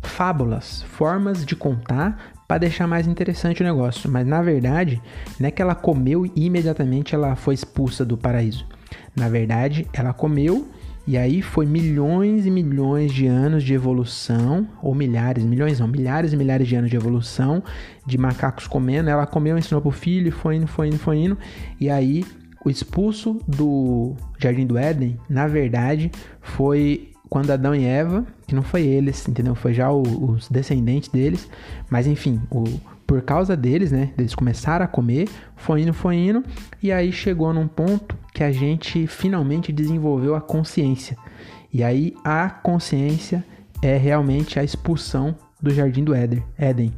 fábulas, 0.00 0.82
formas 0.82 1.44
de 1.44 1.56
contar 1.56 2.33
para 2.46 2.58
deixar 2.58 2.86
mais 2.86 3.06
interessante 3.06 3.62
o 3.62 3.64
negócio. 3.64 4.10
Mas 4.10 4.26
na 4.26 4.42
verdade, 4.42 5.00
não 5.38 5.48
é 5.48 5.50
que 5.50 5.62
ela 5.62 5.74
comeu 5.74 6.26
e 6.26 6.46
imediatamente 6.46 7.14
ela 7.14 7.36
foi 7.36 7.54
expulsa 7.54 8.04
do 8.04 8.16
paraíso. 8.16 8.66
Na 9.16 9.28
verdade, 9.28 9.86
ela 9.92 10.12
comeu 10.12 10.68
e 11.06 11.18
aí 11.18 11.42
foi 11.42 11.66
milhões 11.66 12.46
e 12.46 12.50
milhões 12.50 13.12
de 13.12 13.26
anos 13.26 13.62
de 13.62 13.74
evolução, 13.74 14.66
ou 14.82 14.94
milhares, 14.94 15.44
milhões 15.44 15.78
não, 15.78 15.86
milhares 15.86 16.32
e 16.32 16.36
milhares 16.36 16.66
de 16.66 16.76
anos 16.76 16.90
de 16.90 16.96
evolução, 16.96 17.62
de 18.06 18.16
macacos 18.16 18.66
comendo. 18.66 19.10
Ela 19.10 19.26
comeu, 19.26 19.58
ensinou 19.58 19.82
pro 19.82 19.90
filho, 19.90 20.32
foi 20.32 20.56
indo, 20.56 20.66
foi 20.66 20.88
indo, 20.88 20.98
foi 20.98 21.18
indo. 21.18 21.38
E 21.78 21.90
aí 21.90 22.24
o 22.64 22.70
expulso 22.70 23.38
do 23.46 24.14
Jardim 24.38 24.66
do 24.66 24.78
Éden, 24.78 25.18
na 25.28 25.46
verdade, 25.46 26.10
foi 26.40 27.13
quando 27.34 27.50
Adão 27.50 27.74
e 27.74 27.84
Eva, 27.84 28.24
que 28.46 28.54
não 28.54 28.62
foi 28.62 28.82
eles, 28.82 29.26
entendeu? 29.26 29.56
Foi 29.56 29.74
já 29.74 29.90
o, 29.90 30.02
os 30.02 30.48
descendentes 30.48 31.08
deles, 31.08 31.50
mas 31.90 32.06
enfim, 32.06 32.40
o, 32.48 32.62
por 33.04 33.22
causa 33.22 33.56
deles, 33.56 33.90
né? 33.90 34.12
Eles 34.16 34.36
começaram 34.36 34.84
a 34.84 34.86
comer, 34.86 35.28
foi 35.56 35.82
indo, 35.82 35.92
foi 35.92 36.14
indo, 36.14 36.44
e 36.80 36.92
aí 36.92 37.10
chegou 37.10 37.52
num 37.52 37.66
ponto 37.66 38.16
que 38.32 38.44
a 38.44 38.52
gente 38.52 39.08
finalmente 39.08 39.72
desenvolveu 39.72 40.36
a 40.36 40.40
consciência. 40.40 41.16
E 41.72 41.82
aí 41.82 42.14
a 42.22 42.48
consciência 42.48 43.44
é 43.82 43.96
realmente 43.96 44.60
a 44.60 44.62
expulsão 44.62 45.34
do 45.60 45.74
jardim 45.74 46.04
do 46.04 46.14
Éden. 46.14 46.94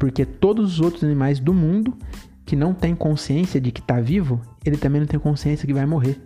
Porque 0.00 0.26
todos 0.26 0.72
os 0.72 0.80
outros 0.80 1.04
animais 1.04 1.38
do 1.38 1.54
mundo 1.54 1.96
que 2.44 2.56
não 2.56 2.74
têm 2.74 2.96
consciência 2.96 3.60
de 3.60 3.70
que 3.70 3.80
está 3.80 4.00
vivo, 4.00 4.40
ele 4.64 4.78
também 4.78 5.00
não 5.00 5.06
tem 5.06 5.20
consciência 5.20 5.64
que 5.64 5.72
vai 5.72 5.86
morrer. 5.86 6.20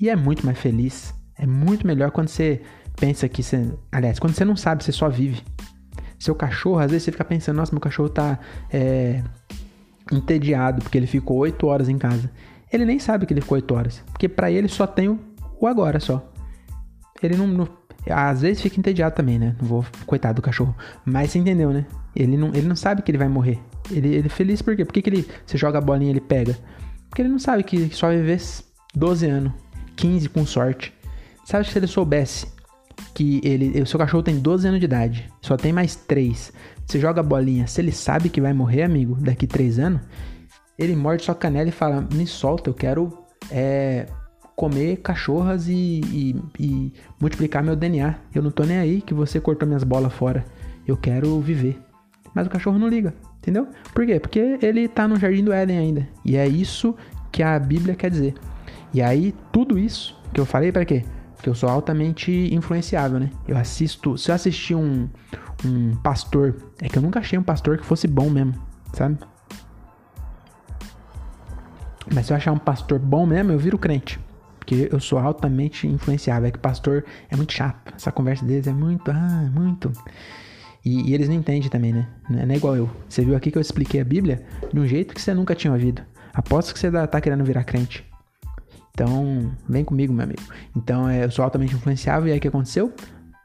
E 0.00 0.08
é 0.08 0.16
muito 0.16 0.46
mais 0.46 0.58
feliz. 0.58 1.12
É 1.38 1.46
muito 1.46 1.86
melhor 1.86 2.10
quando 2.10 2.28
você 2.28 2.62
pensa 2.98 3.28
que 3.28 3.42
você. 3.42 3.72
Aliás, 3.90 4.18
quando 4.18 4.34
você 4.34 4.44
não 4.44 4.56
sabe, 4.56 4.84
você 4.84 4.92
só 4.92 5.08
vive. 5.08 5.42
Seu 6.18 6.34
cachorro, 6.34 6.80
às 6.80 6.90
vezes 6.90 7.04
você 7.04 7.12
fica 7.12 7.24
pensando, 7.24 7.56
nossa, 7.56 7.72
meu 7.72 7.80
cachorro 7.80 8.08
tá 8.08 8.38
é, 8.72 9.22
entediado 10.10 10.82
porque 10.82 10.98
ele 10.98 11.06
ficou 11.06 11.38
8 11.38 11.66
horas 11.66 11.88
em 11.88 11.96
casa. 11.96 12.30
Ele 12.72 12.84
nem 12.84 12.98
sabe 12.98 13.24
que 13.24 13.32
ele 13.32 13.40
ficou 13.40 13.56
8 13.56 13.74
horas, 13.74 14.04
porque 14.10 14.28
para 14.28 14.50
ele 14.50 14.68
só 14.68 14.86
tem 14.86 15.08
o 15.08 15.66
agora 15.66 16.00
só. 16.00 16.30
Ele 17.22 17.36
não, 17.36 17.46
não, 17.46 17.68
às 18.10 18.42
vezes 18.42 18.62
fica 18.62 18.78
entediado 18.78 19.14
também, 19.14 19.38
né? 19.38 19.54
Não 19.60 19.68
vou 19.68 19.86
coitado 20.06 20.36
do 20.36 20.42
cachorro, 20.42 20.74
mas 21.04 21.30
você 21.30 21.38
entendeu, 21.38 21.72
né? 21.72 21.86
Ele 22.14 22.36
não, 22.36 22.48
ele 22.48 22.66
não 22.66 22.76
sabe 22.76 23.02
que 23.02 23.10
ele 23.10 23.18
vai 23.18 23.28
morrer. 23.28 23.60
Ele, 23.90 24.08
ele 24.08 24.26
é 24.26 24.30
feliz 24.30 24.60
por 24.60 24.74
quê? 24.76 24.84
Por 24.84 24.92
que, 24.92 25.02
que 25.02 25.10
ele, 25.10 25.28
você 25.46 25.56
joga 25.56 25.78
a 25.78 25.80
bolinha 25.80 26.10
e 26.10 26.12
ele 26.12 26.20
pega? 26.20 26.58
Porque 27.08 27.22
ele 27.22 27.28
não 27.28 27.38
sabe 27.38 27.62
que 27.62 27.94
só 27.94 28.08
vai 28.08 28.16
viver 28.16 28.40
12 28.94 29.26
anos, 29.26 29.52
15 29.96 30.28
com 30.28 30.44
sorte. 30.44 30.92
Sabe 31.44 31.66
se 31.66 31.78
ele 31.78 31.86
soubesse 31.86 32.57
que 33.14 33.40
ele, 33.44 33.80
o 33.80 33.86
seu 33.86 33.98
cachorro 33.98 34.22
tem 34.22 34.38
12 34.38 34.66
anos 34.68 34.80
de 34.80 34.86
idade, 34.86 35.30
só 35.40 35.56
tem 35.56 35.72
mais 35.72 35.94
3. 35.94 36.52
Você 36.86 36.98
joga 36.98 37.20
a 37.20 37.24
bolinha, 37.24 37.66
se 37.66 37.80
ele 37.80 37.92
sabe 37.92 38.28
que 38.28 38.40
vai 38.40 38.52
morrer, 38.52 38.82
amigo, 38.82 39.16
daqui 39.20 39.46
3 39.46 39.78
anos, 39.78 40.00
ele 40.78 40.94
morde 40.94 41.24
sua 41.24 41.34
canela 41.34 41.68
e 41.68 41.72
fala: 41.72 42.06
Me 42.12 42.26
solta, 42.26 42.70
eu 42.70 42.74
quero 42.74 43.12
é, 43.50 44.06
comer 44.54 44.98
cachorras 44.98 45.68
e, 45.68 46.00
e, 46.04 46.36
e, 46.58 46.92
multiplicar 47.20 47.62
meu 47.62 47.76
DNA. 47.76 48.14
Eu 48.34 48.42
não 48.42 48.50
tô 48.50 48.64
nem 48.64 48.78
aí 48.78 49.00
que 49.00 49.14
você 49.14 49.40
cortou 49.40 49.66
minhas 49.66 49.84
bolas 49.84 50.12
fora. 50.12 50.44
Eu 50.86 50.96
quero 50.96 51.40
viver. 51.40 51.78
Mas 52.34 52.46
o 52.46 52.50
cachorro 52.50 52.78
não 52.78 52.88
liga, 52.88 53.14
entendeu? 53.38 53.68
Por 53.94 54.06
quê? 54.06 54.20
Porque 54.20 54.58
ele 54.62 54.86
tá 54.86 55.08
no 55.08 55.16
jardim 55.16 55.42
do 55.42 55.52
Éden 55.52 55.78
ainda. 55.78 56.08
E 56.24 56.36
é 56.36 56.46
isso 56.46 56.94
que 57.32 57.42
a 57.42 57.58
Bíblia 57.58 57.94
quer 57.94 58.10
dizer. 58.10 58.34
E 58.92 59.02
aí, 59.02 59.34
tudo 59.52 59.78
isso 59.78 60.16
que 60.32 60.40
eu 60.40 60.46
falei 60.46 60.72
para 60.72 60.84
quê? 60.84 61.04
Porque 61.38 61.48
eu 61.48 61.54
sou 61.54 61.68
altamente 61.68 62.52
influenciável, 62.52 63.20
né? 63.20 63.30
Eu 63.46 63.56
assisto. 63.56 64.18
Se 64.18 64.28
eu 64.28 64.34
assistir 64.34 64.74
um, 64.74 65.08
um 65.64 65.94
pastor. 66.02 66.56
É 66.82 66.88
que 66.88 66.98
eu 66.98 67.02
nunca 67.02 67.20
achei 67.20 67.38
um 67.38 67.44
pastor 67.44 67.78
que 67.78 67.86
fosse 67.86 68.08
bom 68.08 68.28
mesmo, 68.28 68.54
sabe? 68.92 69.16
Mas 72.12 72.26
se 72.26 72.32
eu 72.32 72.36
achar 72.36 72.50
um 72.50 72.58
pastor 72.58 72.98
bom 72.98 73.24
mesmo, 73.24 73.52
eu 73.52 73.58
viro 73.58 73.78
crente. 73.78 74.18
Porque 74.58 74.88
eu 74.90 74.98
sou 74.98 75.16
altamente 75.16 75.86
influenciável. 75.86 76.48
É 76.48 76.50
que 76.50 76.58
pastor 76.58 77.04
é 77.30 77.36
muito 77.36 77.52
chato. 77.52 77.94
Essa 77.94 78.10
conversa 78.10 78.44
deles 78.44 78.66
é 78.66 78.72
muito. 78.72 79.08
Ah, 79.08 79.48
muito. 79.54 79.92
E, 80.84 81.10
e, 81.10 81.14
eles 81.14 81.28
não 81.28 81.36
entendem 81.36 81.70
também, 81.70 81.92
né? 81.92 82.08
Não 82.28 82.52
é 82.52 82.56
igual 82.56 82.74
eu. 82.74 82.90
Você 83.08 83.24
viu 83.24 83.36
aqui 83.36 83.52
que 83.52 83.58
eu 83.58 83.62
expliquei 83.62 84.00
a 84.00 84.04
Bíblia 84.04 84.44
de 84.72 84.80
um 84.80 84.86
jeito 84.88 85.14
que 85.14 85.22
você 85.22 85.32
nunca 85.32 85.54
tinha 85.54 85.72
ouvido. 85.72 86.02
Aposto 86.34 86.72
que 86.72 86.80
você 86.80 86.90
tá 87.06 87.20
querendo 87.20 87.44
virar 87.44 87.62
crente. 87.62 88.07
Então, 88.98 89.52
vem 89.68 89.84
comigo, 89.84 90.12
meu 90.12 90.24
amigo. 90.24 90.42
Então, 90.74 91.08
é, 91.08 91.24
eu 91.24 91.30
sou 91.30 91.44
altamente 91.44 91.72
influenciável. 91.72 92.26
E 92.26 92.32
aí, 92.32 92.38
o 92.38 92.40
que 92.40 92.48
aconteceu? 92.48 92.92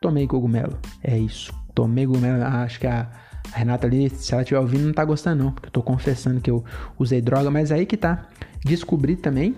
Tomei 0.01 0.25
cogumelo. 0.25 0.79
É 1.03 1.15
isso. 1.15 1.53
Tomei 1.75 2.07
cogumelo. 2.07 2.41
Ah, 2.41 2.63
acho 2.63 2.79
que 2.79 2.87
a, 2.87 3.07
Renata 3.53 3.85
ali, 3.85 4.09
se 4.09 4.33
ela 4.33 4.41
estiver 4.41 4.59
ouvindo, 4.59 4.83
não 4.83 4.93
tá 4.93 5.05
gostando, 5.05 5.43
não. 5.43 5.51
Porque 5.51 5.67
eu 5.67 5.71
tô 5.71 5.83
confessando 5.83 6.41
que 6.41 6.49
eu 6.49 6.63
usei 6.97 7.21
droga. 7.21 7.51
Mas 7.51 7.71
aí 7.71 7.85
que 7.85 7.95
tá. 7.95 8.25
Descobri 8.65 9.15
também 9.15 9.55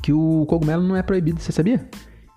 que 0.00 0.10
o 0.10 0.46
cogumelo 0.48 0.82
não 0.82 0.96
é 0.96 1.02
proibido. 1.02 1.38
Você 1.38 1.52
sabia? 1.52 1.86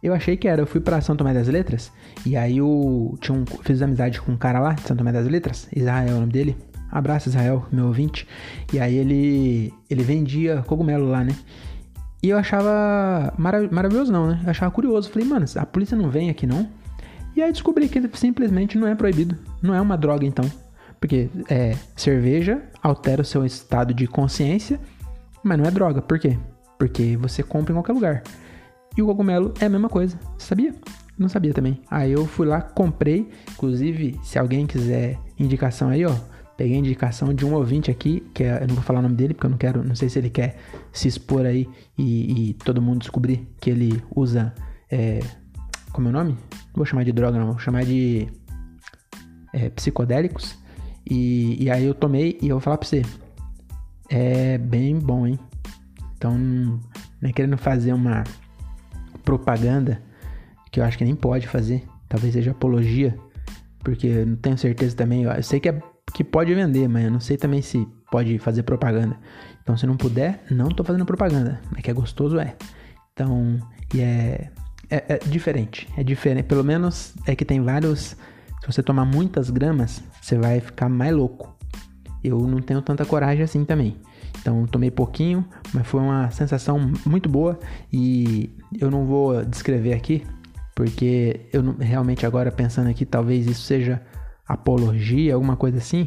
Eu 0.03 0.13
achei 0.13 0.35
que 0.35 0.45
era. 0.45 0.61
Eu 0.61 0.67
fui 0.67 0.81
para 0.81 0.99
São 0.99 1.15
Tomé 1.15 1.33
das 1.33 1.47
Letras. 1.47 1.89
E 2.25 2.35
aí 2.35 2.57
eu 2.57 3.17
tinha 3.21 3.33
um, 3.33 3.45
fiz 3.63 3.81
amizade 3.81 4.19
com 4.19 4.33
um 4.33 4.37
cara 4.37 4.59
lá 4.59 4.73
de 4.73 4.81
São 4.81 4.97
Tomé 4.97 5.13
das 5.13 5.25
Letras. 5.25 5.69
Israel 5.73 6.09
é 6.09 6.11
o 6.11 6.19
nome 6.19 6.33
dele. 6.33 6.57
Abraço, 6.91 7.29
Israel, 7.29 7.65
meu 7.71 7.85
ouvinte. 7.85 8.27
E 8.73 8.79
aí 8.81 8.97
ele, 8.97 9.73
ele 9.89 10.03
vendia 10.03 10.61
cogumelo 10.67 11.07
lá, 11.07 11.23
né? 11.23 11.33
E 12.23 12.29
eu 12.29 12.37
achava 12.37 13.33
marav 13.37 13.67
maravilhoso, 13.71 14.11
não, 14.11 14.27
né? 14.27 14.41
Eu 14.43 14.49
achava 14.51 14.71
curioso. 14.71 15.09
Falei, 15.09 15.27
mano, 15.27 15.45
a 15.55 15.65
polícia 15.65 15.97
não 15.97 16.09
vem 16.09 16.29
aqui 16.29 16.45
não? 16.45 16.67
E 17.35 17.41
aí 17.41 17.51
descobri 17.51 17.87
que 17.87 18.01
simplesmente 18.17 18.77
não 18.77 18.87
é 18.87 18.95
proibido. 18.95 19.37
Não 19.61 19.73
é 19.73 19.81
uma 19.81 19.97
droga, 19.97 20.25
então. 20.25 20.45
Porque 20.99 21.29
é, 21.49 21.75
cerveja 21.95 22.61
altera 22.83 23.21
o 23.21 23.25
seu 23.25 23.45
estado 23.45 23.93
de 23.93 24.05
consciência, 24.05 24.79
mas 25.43 25.57
não 25.57 25.65
é 25.65 25.71
droga. 25.71 26.01
Por 26.01 26.19
quê? 26.19 26.37
Porque 26.77 27.17
você 27.17 27.41
compra 27.41 27.71
em 27.71 27.75
qualquer 27.75 27.93
lugar. 27.93 28.23
E 28.95 29.01
o 29.01 29.05
cogumelo 29.05 29.53
é 29.59 29.65
a 29.65 29.69
mesma 29.69 29.89
coisa, 29.89 30.19
sabia? 30.37 30.75
Não 31.17 31.29
sabia 31.29 31.53
também. 31.53 31.81
Aí 31.89 32.11
eu 32.11 32.25
fui 32.25 32.45
lá, 32.45 32.61
comprei. 32.61 33.29
Inclusive, 33.53 34.19
se 34.23 34.37
alguém 34.37 34.67
quiser 34.67 35.17
indicação 35.39 35.89
aí, 35.89 36.05
ó. 36.05 36.13
Peguei 36.61 36.75
a 36.75 36.79
indicação 36.79 37.33
de 37.33 37.43
um 37.43 37.55
ouvinte 37.55 37.89
aqui, 37.89 38.21
que 38.35 38.43
é, 38.43 38.61
eu 38.61 38.67
não 38.67 38.75
vou 38.75 38.83
falar 38.83 38.99
o 38.99 39.01
nome 39.01 39.15
dele, 39.15 39.33
porque 39.33 39.47
eu 39.47 39.49
não 39.49 39.57
quero, 39.57 39.83
não 39.83 39.95
sei 39.95 40.09
se 40.09 40.19
ele 40.19 40.29
quer 40.29 40.57
se 40.93 41.07
expor 41.07 41.43
aí 41.43 41.67
e, 41.97 42.49
e 42.49 42.53
todo 42.53 42.79
mundo 42.79 42.99
descobrir 42.99 43.51
que 43.59 43.71
ele 43.71 43.99
usa. 44.15 44.53
É, 44.87 45.21
como 45.91 46.09
é 46.09 46.11
o 46.11 46.13
nome? 46.13 46.33
Não 46.33 46.75
vou 46.75 46.85
chamar 46.85 47.03
de 47.03 47.11
droga, 47.11 47.39
não, 47.39 47.47
vou 47.47 47.57
chamar 47.57 47.83
de 47.83 48.27
é, 49.51 49.71
psicodélicos. 49.71 50.55
E, 51.09 51.63
e 51.63 51.71
aí 51.71 51.83
eu 51.83 51.95
tomei 51.95 52.37
e 52.39 52.49
eu 52.49 52.57
vou 52.57 52.61
falar 52.61 52.77
pra 52.77 52.87
você. 52.87 53.01
É 54.07 54.59
bem 54.59 54.99
bom, 54.99 55.25
hein? 55.25 55.39
Então, 56.15 56.37
não 56.37 56.79
é 57.23 57.33
querendo 57.33 57.57
fazer 57.57 57.91
uma 57.91 58.23
propaganda 59.23 59.99
que 60.71 60.79
eu 60.79 60.83
acho 60.83 60.95
que 60.95 61.05
nem 61.05 61.15
pode 61.15 61.47
fazer. 61.47 61.83
Talvez 62.07 62.33
seja 62.33 62.51
apologia, 62.51 63.17
porque 63.79 64.05
eu 64.05 64.27
não 64.27 64.35
tenho 64.35 64.59
certeza 64.59 64.95
também. 64.95 65.23
Eu 65.23 65.41
sei 65.41 65.59
que, 65.59 65.67
é, 65.67 65.81
que 66.13 66.23
pode 66.23 66.53
vender, 66.53 66.87
mas 66.87 67.05
eu 67.05 67.11
não 67.11 67.19
sei 67.19 67.37
também 67.37 67.61
se 67.61 67.87
pode 68.11 68.37
fazer 68.39 68.63
propaganda. 68.63 69.17
Então, 69.63 69.77
se 69.77 69.85
não 69.85 69.95
puder, 69.95 70.43
não 70.49 70.69
tô 70.69 70.83
fazendo 70.83 71.05
propaganda. 71.05 71.61
Mas 71.71 71.81
que 71.81 71.89
é 71.89 71.93
gostoso, 71.93 72.39
é. 72.39 72.55
Então, 73.13 73.59
e 73.93 74.01
é, 74.01 74.51
é, 74.89 75.15
é 75.15 75.17
diferente. 75.19 75.87
É 75.97 76.03
diferente. 76.03 76.45
Pelo 76.45 76.63
menos 76.63 77.13
é 77.25 77.35
que 77.35 77.45
tem 77.45 77.61
vários. 77.61 78.15
Se 78.59 78.67
você 78.67 78.83
tomar 78.83 79.05
muitas 79.05 79.49
gramas, 79.49 80.03
você 80.21 80.37
vai 80.37 80.59
ficar 80.59 80.89
mais 80.89 81.15
louco. 81.15 81.55
Eu 82.23 82.39
não 82.39 82.61
tenho 82.61 82.81
tanta 82.81 83.05
coragem 83.05 83.43
assim 83.43 83.65
também. 83.65 83.97
Então 84.39 84.65
tomei 84.65 84.89
pouquinho, 84.91 85.45
mas 85.73 85.85
foi 85.87 85.99
uma 85.99 86.29
sensação 86.31 86.91
muito 87.05 87.29
boa 87.29 87.59
e 87.91 88.49
eu 88.79 88.89
não 88.89 89.05
vou 89.05 89.43
descrever 89.45 89.93
aqui, 89.93 90.23
porque 90.75 91.41
eu 91.53 91.61
não, 91.61 91.75
realmente 91.77 92.25
agora 92.25 92.51
pensando 92.51 92.89
aqui, 92.89 93.05
talvez 93.05 93.45
isso 93.45 93.61
seja 93.61 94.01
apologia, 94.53 95.33
alguma 95.33 95.55
coisa 95.55 95.77
assim, 95.77 96.05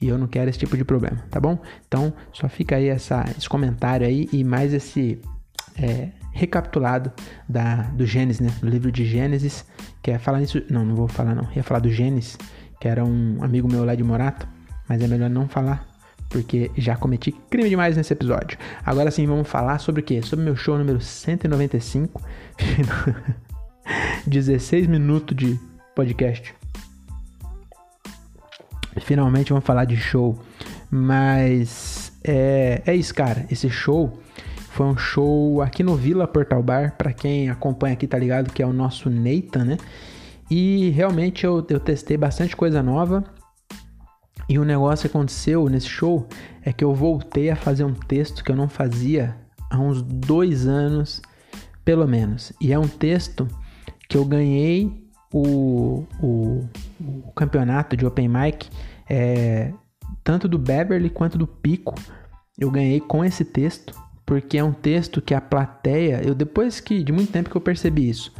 e 0.00 0.08
eu 0.08 0.16
não 0.16 0.26
quero 0.26 0.48
esse 0.48 0.58
tipo 0.58 0.76
de 0.76 0.84
problema, 0.84 1.18
tá 1.30 1.40
bom? 1.40 1.58
Então 1.86 2.12
só 2.32 2.48
fica 2.48 2.76
aí 2.76 2.88
essa, 2.88 3.24
esse 3.36 3.48
comentário 3.48 4.06
aí 4.06 4.28
e 4.32 4.44
mais 4.44 4.72
esse 4.72 5.20
é, 5.76 6.08
recapitulado 6.32 7.12
da, 7.48 7.82
do 7.82 8.06
Gênesis, 8.06 8.40
né? 8.40 8.52
Do 8.60 8.68
livro 8.68 8.92
de 8.92 9.04
Gênesis, 9.04 9.64
que 10.02 10.10
é 10.10 10.18
falar 10.18 10.38
nisso. 10.38 10.62
Não, 10.70 10.84
não 10.84 10.94
vou 10.94 11.08
falar 11.08 11.34
não. 11.34 11.48
Ia 11.54 11.62
falar 11.62 11.80
do 11.80 11.90
Gênesis, 11.90 12.38
que 12.80 12.86
era 12.86 13.04
um 13.04 13.42
amigo 13.42 13.70
meu 13.70 13.84
lá 13.84 13.94
de 13.94 14.04
Morato, 14.04 14.46
mas 14.88 15.02
é 15.02 15.08
melhor 15.08 15.30
não 15.30 15.48
falar 15.48 15.86
porque 16.28 16.70
já 16.76 16.94
cometi 16.94 17.32
crime 17.50 17.68
demais 17.68 17.96
nesse 17.96 18.12
episódio. 18.12 18.58
Agora 18.84 19.10
sim, 19.10 19.26
vamos 19.26 19.48
falar 19.48 19.78
sobre 19.78 20.02
o 20.02 20.04
quê? 20.04 20.20
Sobre 20.22 20.44
meu 20.44 20.54
show 20.54 20.76
número 20.76 21.00
195. 21.00 22.20
16 24.26 24.86
minutos 24.88 25.36
de 25.36 25.58
podcast. 25.94 26.57
Finalmente 29.00 29.50
vamos 29.50 29.64
falar 29.64 29.84
de 29.84 29.96
show. 29.96 30.38
Mas 30.90 32.12
é, 32.24 32.82
é 32.86 32.94
isso, 32.94 33.14
cara. 33.14 33.46
Esse 33.50 33.68
show 33.68 34.18
foi 34.70 34.86
um 34.86 34.96
show 34.96 35.62
aqui 35.62 35.82
no 35.82 35.96
Vila 35.96 36.26
Portal 36.26 36.62
Bar. 36.62 36.96
Para 36.96 37.12
quem 37.12 37.50
acompanha 37.50 37.94
aqui, 37.94 38.06
tá 38.06 38.18
ligado? 38.18 38.52
Que 38.52 38.62
é 38.62 38.66
o 38.66 38.72
nosso 38.72 39.10
Nathan, 39.10 39.64
né? 39.64 39.78
E 40.50 40.90
realmente 40.90 41.44
eu, 41.44 41.64
eu 41.68 41.80
testei 41.80 42.16
bastante 42.16 42.56
coisa 42.56 42.82
nova. 42.82 43.24
E 44.48 44.58
o 44.58 44.62
um 44.62 44.64
negócio 44.64 45.08
que 45.08 45.16
aconteceu 45.16 45.68
nesse 45.68 45.88
show 45.88 46.26
é 46.62 46.72
que 46.72 46.82
eu 46.82 46.94
voltei 46.94 47.50
a 47.50 47.56
fazer 47.56 47.84
um 47.84 47.92
texto 47.92 48.42
que 48.42 48.50
eu 48.50 48.56
não 48.56 48.68
fazia 48.68 49.36
há 49.70 49.78
uns 49.78 50.00
dois 50.00 50.66
anos, 50.66 51.20
pelo 51.84 52.06
menos. 52.06 52.52
E 52.58 52.72
é 52.72 52.78
um 52.78 52.88
texto 52.88 53.46
que 54.08 54.16
eu 54.16 54.24
ganhei 54.24 55.07
o, 55.32 56.04
o, 56.20 56.64
o 57.00 57.32
campeonato 57.34 57.96
de 57.96 58.06
Open 58.06 58.28
Mic, 58.28 58.68
é, 59.08 59.72
tanto 60.24 60.48
do 60.48 60.58
Beverly 60.58 61.10
quanto 61.10 61.38
do 61.38 61.46
Pico. 61.46 61.94
Eu 62.58 62.70
ganhei 62.70 63.00
com 63.00 63.24
esse 63.24 63.44
texto, 63.44 63.94
porque 64.26 64.58
é 64.58 64.64
um 64.64 64.72
texto 64.72 65.22
que 65.22 65.34
a 65.34 65.40
plateia. 65.40 66.20
Eu 66.24 66.34
depois 66.34 66.80
que. 66.80 67.02
de 67.02 67.12
muito 67.12 67.32
tempo 67.32 67.50
que 67.50 67.56
eu 67.56 67.60
percebi 67.60 68.08
isso. 68.08 68.32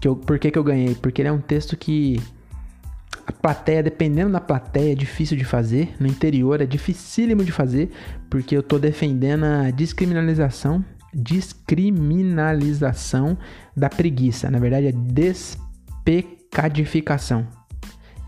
Que 0.00 0.08
eu, 0.08 0.16
por 0.16 0.38
que, 0.38 0.50
que 0.50 0.58
eu 0.58 0.64
ganhei? 0.64 0.94
Porque 0.94 1.22
ele 1.22 1.28
é 1.28 1.32
um 1.32 1.40
texto 1.40 1.76
que 1.76 2.20
a 3.26 3.32
plateia, 3.32 3.82
dependendo 3.82 4.30
da 4.30 4.40
plateia, 4.40 4.92
é 4.92 4.94
difícil 4.94 5.36
de 5.36 5.44
fazer. 5.44 5.92
No 5.98 6.06
interior 6.06 6.60
é 6.60 6.66
dificílimo 6.66 7.42
de 7.42 7.50
fazer, 7.50 7.90
porque 8.30 8.56
eu 8.56 8.62
tô 8.62 8.78
defendendo 8.78 9.44
a 9.44 9.70
descriminalização, 9.70 10.84
descriminalização 11.12 13.36
da 13.76 13.88
preguiça. 13.88 14.48
Na 14.48 14.60
verdade, 14.60 14.86
é 14.86 14.92
despecadificação. 16.06 17.46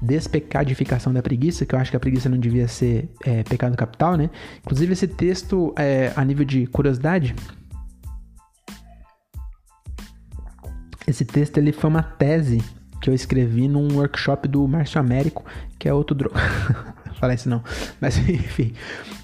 Despecadificação 0.02 1.12
da 1.12 1.22
preguiça, 1.22 1.64
que 1.64 1.74
eu 1.74 1.78
acho 1.78 1.90
que 1.90 1.96
a 1.96 2.00
preguiça 2.00 2.28
não 2.28 2.38
devia 2.38 2.68
ser 2.68 3.08
é, 3.24 3.42
pecado 3.44 3.76
capital, 3.76 4.16
né? 4.16 4.30
Inclusive, 4.60 4.92
esse 4.92 5.06
texto, 5.06 5.72
é, 5.76 6.12
a 6.14 6.24
nível 6.24 6.44
de 6.44 6.66
curiosidade, 6.66 7.34
esse 11.06 11.24
texto 11.24 11.58
ele 11.58 11.72
foi 11.72 11.88
uma 11.88 12.02
tese 12.02 12.62
que 13.00 13.08
eu 13.08 13.14
escrevi 13.14 13.68
num 13.68 13.96
workshop 13.96 14.46
do 14.48 14.66
Márcio 14.66 15.00
Américo, 15.00 15.44
que 15.78 15.88
é 15.88 15.94
outro 15.94 16.16
droga. 16.16 16.38
Falar 17.18 17.34
isso 17.34 17.48
não. 17.48 17.62
Mas 18.00 18.16
enfim, 18.28 18.72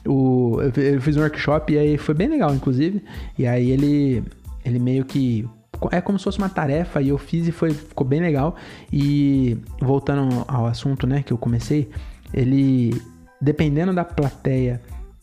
o, 0.07 0.59
eu 0.77 1.01
fiz 1.01 1.17
um 1.17 1.21
workshop 1.21 1.73
e 1.73 1.79
aí 1.79 1.99
foi 1.99 2.15
bem 2.15 2.29
legal, 2.29 2.55
inclusive. 2.55 3.05
E 3.39 3.47
aí 3.47 3.71
ele, 3.71 4.25
ele 4.65 4.79
meio 4.79 5.05
que 5.05 5.49
é 5.93 6.01
como 6.01 6.19
se 6.19 6.25
fosse 6.25 6.39
uma 6.39 6.49
tarefa 6.49 7.01
e 7.01 7.09
eu 7.09 7.19
fiz 7.19 7.47
e 7.47 7.53
foi, 7.53 7.71
ficou 7.71 8.07
bem 8.07 8.21
legal. 8.21 8.57
E 8.93 9.59
voltando 9.81 10.45
ao 10.49 10.67
assunto, 10.67 11.07
né, 11.07 11.23
que 11.23 11.33
eu 11.33 11.39
comecei, 11.39 11.91
ele, 12.33 13.01
dependendo 13.41 13.93
da 13.93 14.05
plateia, 14.05 14.81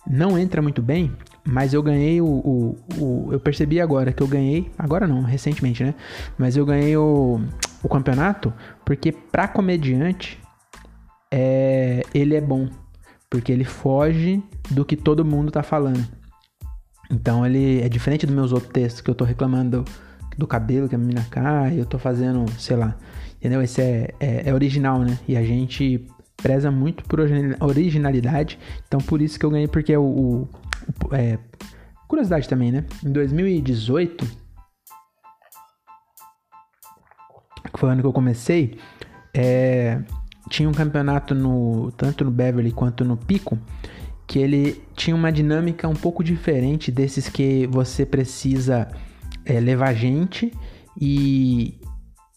não 0.08 0.38
entra 0.38 0.62
muito 0.62 0.82
bem, 0.82 1.12
mas 1.44 1.74
eu 1.74 1.82
ganhei 1.82 2.22
o, 2.22 2.26
o, 2.26 2.78
o, 2.98 3.30
Eu 3.32 3.40
percebi 3.40 3.82
agora 3.82 4.14
que 4.14 4.22
eu 4.22 4.28
ganhei. 4.28 4.72
Agora 4.78 5.08
não, 5.08 5.22
recentemente, 5.22 5.84
né? 5.84 5.96
Mas 6.38 6.56
eu 6.56 6.66
ganhei 6.66 6.96
o, 6.96 7.42
o 7.84 7.90
campeonato 7.90 8.54
porque, 8.86 9.12
pra 9.12 9.48
comediante, 9.48 10.40
é, 11.32 12.04
ele 12.14 12.36
é 12.36 12.42
bom. 12.42 12.70
Porque 13.30 13.52
ele 13.52 13.64
foge 13.64 14.44
do 14.70 14.86
que 14.86 14.96
todo 14.96 15.26
mundo 15.26 15.52
tá 15.52 15.64
falando. 15.64 16.06
Então 17.10 17.46
ele 17.46 17.82
é 17.82 17.90
diferente 17.90 18.26
dos 18.26 18.36
meus 18.36 18.52
outros 18.52 18.72
textos 18.72 19.02
que 19.02 19.10
eu 19.10 19.16
tô 19.16 19.26
reclamando 19.26 19.84
do, 20.38 20.48
cabelo 20.48 20.88
que 20.90 20.96
a 20.96 20.98
menina 20.98 21.26
cai, 21.30 21.80
eu 21.80 21.86
tô 21.86 21.98
fazendo, 21.98 22.46
sei 22.58 22.76
lá. 22.76 22.96
Entendeu? 23.38 23.62
Esse 23.62 23.82
é, 23.82 24.14
é, 24.20 24.50
é 24.50 24.54
original, 24.54 25.00
né? 25.00 25.18
E 25.28 25.36
a 25.36 25.44
gente 25.44 26.08
preza 26.38 26.72
muito 26.72 27.04
por 27.06 27.20
originalidade. 27.60 28.60
Então 28.88 29.00
por 29.00 29.22
isso 29.22 29.40
que 29.40 29.46
eu 29.46 29.50
ganhei, 29.50 29.68
porque 29.68 29.96
o, 29.96 30.04
o 30.04 30.50
é, 31.12 31.38
curiosidade 32.08 32.48
também, 32.48 32.72
né? 32.72 32.86
Em 33.04 33.12
2018, 33.12 34.26
que 37.74 37.80
foi 37.80 37.90
o 37.90 37.92
ano 37.92 38.02
que 38.02 38.08
eu 38.08 38.14
comecei, 38.14 38.78
é, 39.34 40.02
tinha 40.50 40.68
um 40.68 40.74
campeonato 40.74 41.34
no 41.34 41.92
tanto 41.94 42.26
no 42.26 42.32
Beverly 42.32 42.72
quanto 42.72 43.06
no 43.06 43.16
Pico 43.16 43.58
que 44.28 44.40
ele 44.40 44.82
tinha 44.96 45.16
uma 45.16 45.30
dinâmica 45.30 45.88
um 45.90 45.94
pouco 45.94 46.24
diferente 46.24 46.90
desses 46.90 47.28
que 47.28 47.68
você 47.68 48.06
precisa 48.06 48.88
é, 49.46 49.60
levar 49.60 49.94
gente 49.94 50.52
e, 51.00 51.80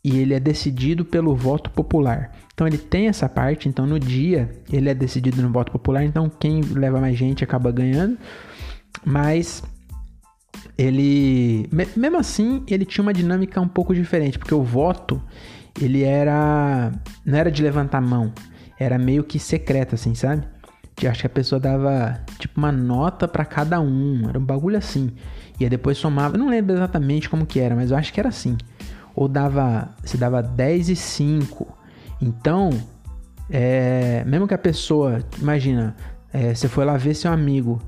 e 0.02 0.18
ele 0.18 0.34
é 0.34 0.40
decidido 0.40 1.04
pelo 1.04 1.34
voto 1.34 1.70
popular. 1.70 2.32
Então 2.52 2.66
ele 2.66 2.78
tem 2.78 3.08
essa 3.08 3.28
parte, 3.28 3.68
então 3.68 3.86
no 3.86 3.98
dia 3.98 4.50
ele 4.72 4.88
é 4.88 4.94
decidido 4.94 5.42
no 5.42 5.50
voto 5.50 5.72
popular, 5.72 6.04
então 6.04 6.30
quem 6.30 6.60
leva 6.60 7.00
mais 7.00 7.16
gente 7.16 7.42
acaba 7.42 7.70
ganhando. 7.72 8.16
Mas 9.04 9.62
ele, 10.78 11.68
mesmo 11.96 12.18
assim, 12.18 12.62
ele 12.68 12.84
tinha 12.84 13.02
uma 13.02 13.12
dinâmica 13.12 13.60
um 13.60 13.68
pouco 13.68 13.94
diferente, 13.94 14.38
porque 14.38 14.54
o 14.54 14.62
voto 14.62 15.20
ele 15.80 16.04
era 16.04 16.92
não 17.24 17.38
era 17.38 17.50
de 17.50 17.62
levantar 17.62 17.98
a 17.98 18.00
mão, 18.00 18.32
era 18.78 18.98
meio 18.98 19.24
que 19.24 19.38
secreto 19.38 19.94
assim, 19.96 20.14
sabe? 20.14 20.46
Acho 21.08 21.22
que 21.22 21.26
a 21.26 21.30
pessoa 21.30 21.60
dava 21.60 22.20
tipo 22.38 22.58
uma 22.58 22.70
nota 22.70 23.26
para 23.26 23.44
cada 23.44 23.80
um, 23.80 24.28
era 24.28 24.38
um 24.38 24.44
bagulho 24.44 24.78
assim. 24.78 25.12
E 25.58 25.64
aí 25.64 25.70
depois 25.70 25.98
somava, 25.98 26.36
não 26.36 26.48
lembro 26.48 26.74
exatamente 26.74 27.28
como 27.28 27.46
que 27.46 27.60
era, 27.60 27.74
mas 27.76 27.90
eu 27.90 27.96
acho 27.96 28.12
que 28.12 28.20
era 28.20 28.28
assim. 28.28 28.56
Ou 29.14 29.28
dava, 29.28 29.90
se 30.04 30.16
dava 30.16 30.42
10 30.42 30.88
e 30.88 30.96
5 30.96 31.84
então, 32.20 32.70
é, 33.50 34.24
mesmo 34.24 34.48
que 34.48 34.54
a 34.54 34.58
pessoa, 34.58 35.22
imagina, 35.38 35.94
é, 36.32 36.54
você 36.54 36.68
foi 36.68 36.84
lá 36.84 36.96
ver 36.96 37.14
seu 37.14 37.30
amigo, 37.30 37.80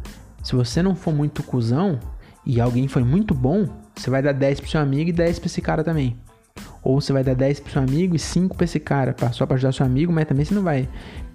se 0.42 0.54
você 0.54 0.82
não 0.82 0.94
for 0.94 1.14
muito 1.14 1.42
cuzão 1.42 1.98
e 2.44 2.60
alguém 2.60 2.86
foi 2.86 3.02
muito 3.02 3.34
bom, 3.34 3.66
você 3.94 4.10
vai 4.10 4.22
dar 4.22 4.32
10 4.32 4.60
pro 4.60 4.70
seu 4.70 4.80
amigo 4.80 5.10
e 5.10 5.12
10 5.12 5.38
pra 5.38 5.46
esse 5.46 5.60
cara 5.62 5.82
também. 5.82 6.18
Ou 6.82 7.00
você 7.00 7.12
vai 7.12 7.24
dar 7.24 7.34
10 7.34 7.60
pro 7.60 7.72
seu 7.72 7.82
amigo 7.82 8.14
e 8.14 8.18
5 8.18 8.56
pra 8.56 8.64
esse 8.64 8.78
cara, 8.78 9.12
pra, 9.12 9.32
só 9.32 9.46
pra 9.46 9.56
ajudar 9.56 9.72
seu 9.72 9.86
amigo, 9.86 10.12
mas 10.12 10.26
também 10.26 10.44
você 10.44 10.54
não 10.54 10.62
vai. 10.62 10.88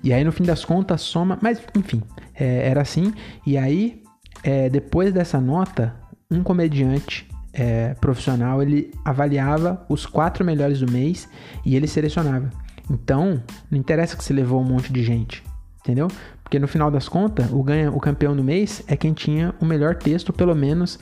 E 0.03 0.13
aí 0.13 0.23
no 0.23 0.31
fim 0.31 0.43
das 0.43 0.63
contas 0.63 1.01
soma. 1.01 1.37
Mas 1.41 1.61
enfim, 1.75 2.01
é, 2.33 2.69
era 2.69 2.81
assim. 2.81 3.13
E 3.45 3.57
aí, 3.57 4.01
é, 4.43 4.69
depois 4.69 5.11
dessa 5.13 5.41
nota, 5.41 5.93
um 6.31 6.41
comediante 6.41 7.27
é, 7.53 7.93
profissional, 7.95 8.61
ele 8.61 8.91
avaliava 9.03 9.85
os 9.89 10.05
quatro 10.05 10.45
melhores 10.45 10.79
do 10.79 10.91
mês 10.91 11.27
e 11.65 11.75
ele 11.75 11.87
selecionava. 11.87 12.49
Então, 12.89 13.43
não 13.69 13.77
interessa 13.77 14.15
que 14.15 14.23
você 14.23 14.33
levou 14.33 14.61
um 14.61 14.65
monte 14.65 14.91
de 14.91 15.03
gente, 15.03 15.43
entendeu? 15.81 16.07
Porque 16.43 16.59
no 16.59 16.67
final 16.67 16.89
das 16.89 17.07
contas, 17.07 17.49
o, 17.51 17.63
ganha, 17.63 17.91
o 17.91 17.99
campeão 17.99 18.35
do 18.35 18.43
mês 18.43 18.83
é 18.87 18.97
quem 18.97 19.13
tinha 19.13 19.53
o 19.61 19.65
melhor 19.65 19.95
texto, 19.95 20.33
pelo 20.33 20.55
menos. 20.55 20.99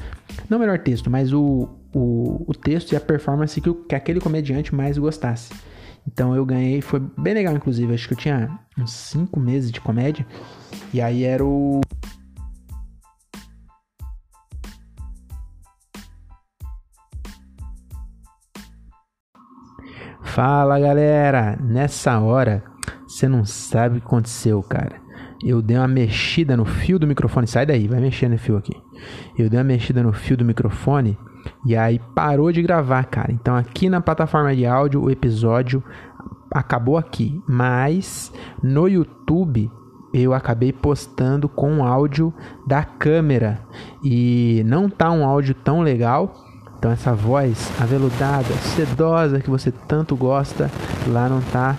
Não 0.50 0.58
o 0.58 0.62
melhor 0.62 0.80
texto, 0.80 1.10
mas 1.10 1.34
o, 1.34 1.70
o, 1.94 2.46
o 2.48 2.54
texto 2.54 2.92
e 2.92 2.96
a 2.96 3.00
performance 3.00 3.60
que, 3.60 3.74
que 3.74 3.96
aquele 3.96 4.20
comediante 4.20 4.74
mais 4.76 4.98
gostasse. 4.98 5.52
Então 6.06 6.36
eu 6.36 6.46
ganhei, 6.46 6.82
foi 6.82 7.00
bem 7.18 7.34
legal, 7.34 7.56
inclusive. 7.56 7.94
Acho 7.94 8.08
que 8.08 8.14
eu 8.14 8.18
tinha 8.18 8.60
uns 8.78 8.92
5 8.92 9.40
meses 9.40 9.72
de 9.72 9.82
comédia. 9.82 10.26
E 10.94 11.02
aí 11.02 11.24
era 11.24 11.44
o. 11.44 11.82
Fala 20.42 20.80
galera! 20.80 21.60
Nessa 21.62 22.18
hora, 22.18 22.64
você 23.06 23.28
não 23.28 23.44
sabe 23.44 23.98
o 23.98 24.00
que 24.00 24.08
aconteceu, 24.08 24.64
cara. 24.64 24.96
Eu 25.44 25.62
dei 25.62 25.76
uma 25.76 25.86
mexida 25.86 26.56
no 26.56 26.64
fio 26.64 26.98
do 26.98 27.06
microfone. 27.06 27.46
Sai 27.46 27.66
daí, 27.66 27.90
vai 27.90 28.00
mexer 28.00 28.30
no 28.30 28.38
fio 28.38 28.56
aqui. 28.56 28.72
Eu 29.38 29.50
dei 29.50 29.60
uma 29.60 29.66
mexida 29.66 30.02
no 30.02 30.14
fio 30.14 30.38
do 30.38 30.46
microfone 30.46 31.18
e 31.66 31.76
aí 31.76 32.00
parou 32.16 32.54
de 32.54 32.62
gravar, 32.62 33.04
cara. 33.08 33.34
Então 33.34 33.54
aqui 33.54 33.90
na 33.90 34.00
plataforma 34.00 34.56
de 34.56 34.66
áudio 34.66 35.04
o 35.04 35.12
episódio 35.12 35.84
acabou 36.50 36.96
aqui, 36.96 37.44
mas 37.46 38.32
no 38.64 38.88
YouTube 38.88 39.70
eu 40.14 40.34
acabei 40.34 40.72
postando 40.72 41.50
com 41.50 41.84
áudio 41.84 42.34
da 42.66 42.86
câmera 42.86 43.60
e 44.02 44.64
não 44.66 44.90
tá 44.90 45.12
um 45.12 45.26
áudio 45.26 45.54
tão 45.54 45.82
legal. 45.82 46.34
Então 46.80 46.92
essa 46.92 47.14
voz 47.14 47.70
aveludada, 47.78 48.48
sedosa 48.76 49.42
que 49.42 49.50
você 49.50 49.70
tanto 49.70 50.16
gosta, 50.16 50.72
lá 51.08 51.28
não 51.28 51.42
tá 51.42 51.76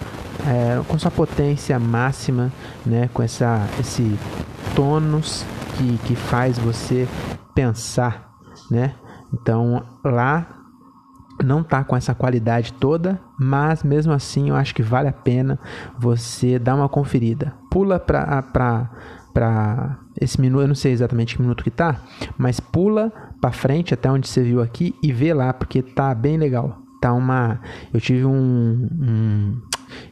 é, 0.47 0.81
com 0.87 0.99
sua 0.99 1.11
potência 1.11 1.79
máxima, 1.79 2.53
né? 2.85 3.09
Com 3.15 3.23
essa 3.23 3.67
esse 3.81 4.19
tônus 4.75 5.45
que, 5.77 5.99
que 6.07 6.15
faz 6.15 6.59
você 6.59 7.09
pensar, 7.55 8.31
né? 8.71 8.95
Então 9.33 9.83
lá 10.05 10.47
não 11.43 11.63
tá 11.63 11.83
com 11.83 11.97
essa 11.97 12.15
qualidade 12.15 12.75
toda, 12.75 13.19
mas 13.39 13.83
mesmo 13.83 14.13
assim 14.13 14.51
eu 14.51 14.55
acho 14.55 14.75
que 14.75 14.83
vale 14.83 15.09
a 15.09 15.13
pena 15.13 15.59
você 15.99 16.59
dar 16.59 16.75
uma 16.75 16.91
conferida. 16.91 17.55
Pula 17.71 17.99
para 17.99 18.43
para 19.33 19.99
esse 20.21 20.41
minuto, 20.41 20.63
eu 20.63 20.69
não 20.69 20.75
sei 20.75 20.93
exatamente 20.93 21.37
que 21.37 21.43
minuto 21.43 21.65
que 21.65 21.71
tá, 21.71 22.01
mas 22.37 22.59
pula 22.61 23.30
para 23.41 23.53
frente 23.53 23.95
até 23.95 24.11
onde 24.11 24.29
você 24.29 24.43
viu 24.43 24.61
aqui 24.61 24.95
e 25.03 25.13
vê 25.13 25.33
lá 25.33 25.53
porque 25.53 25.83
tá 25.83 26.15
bem 26.15 26.37
legal. 26.37 26.79
Tá 27.01 27.15
uma, 27.15 27.61
eu 27.95 28.01
tive 28.01 28.27
um, 28.27 28.89
um 29.01 29.61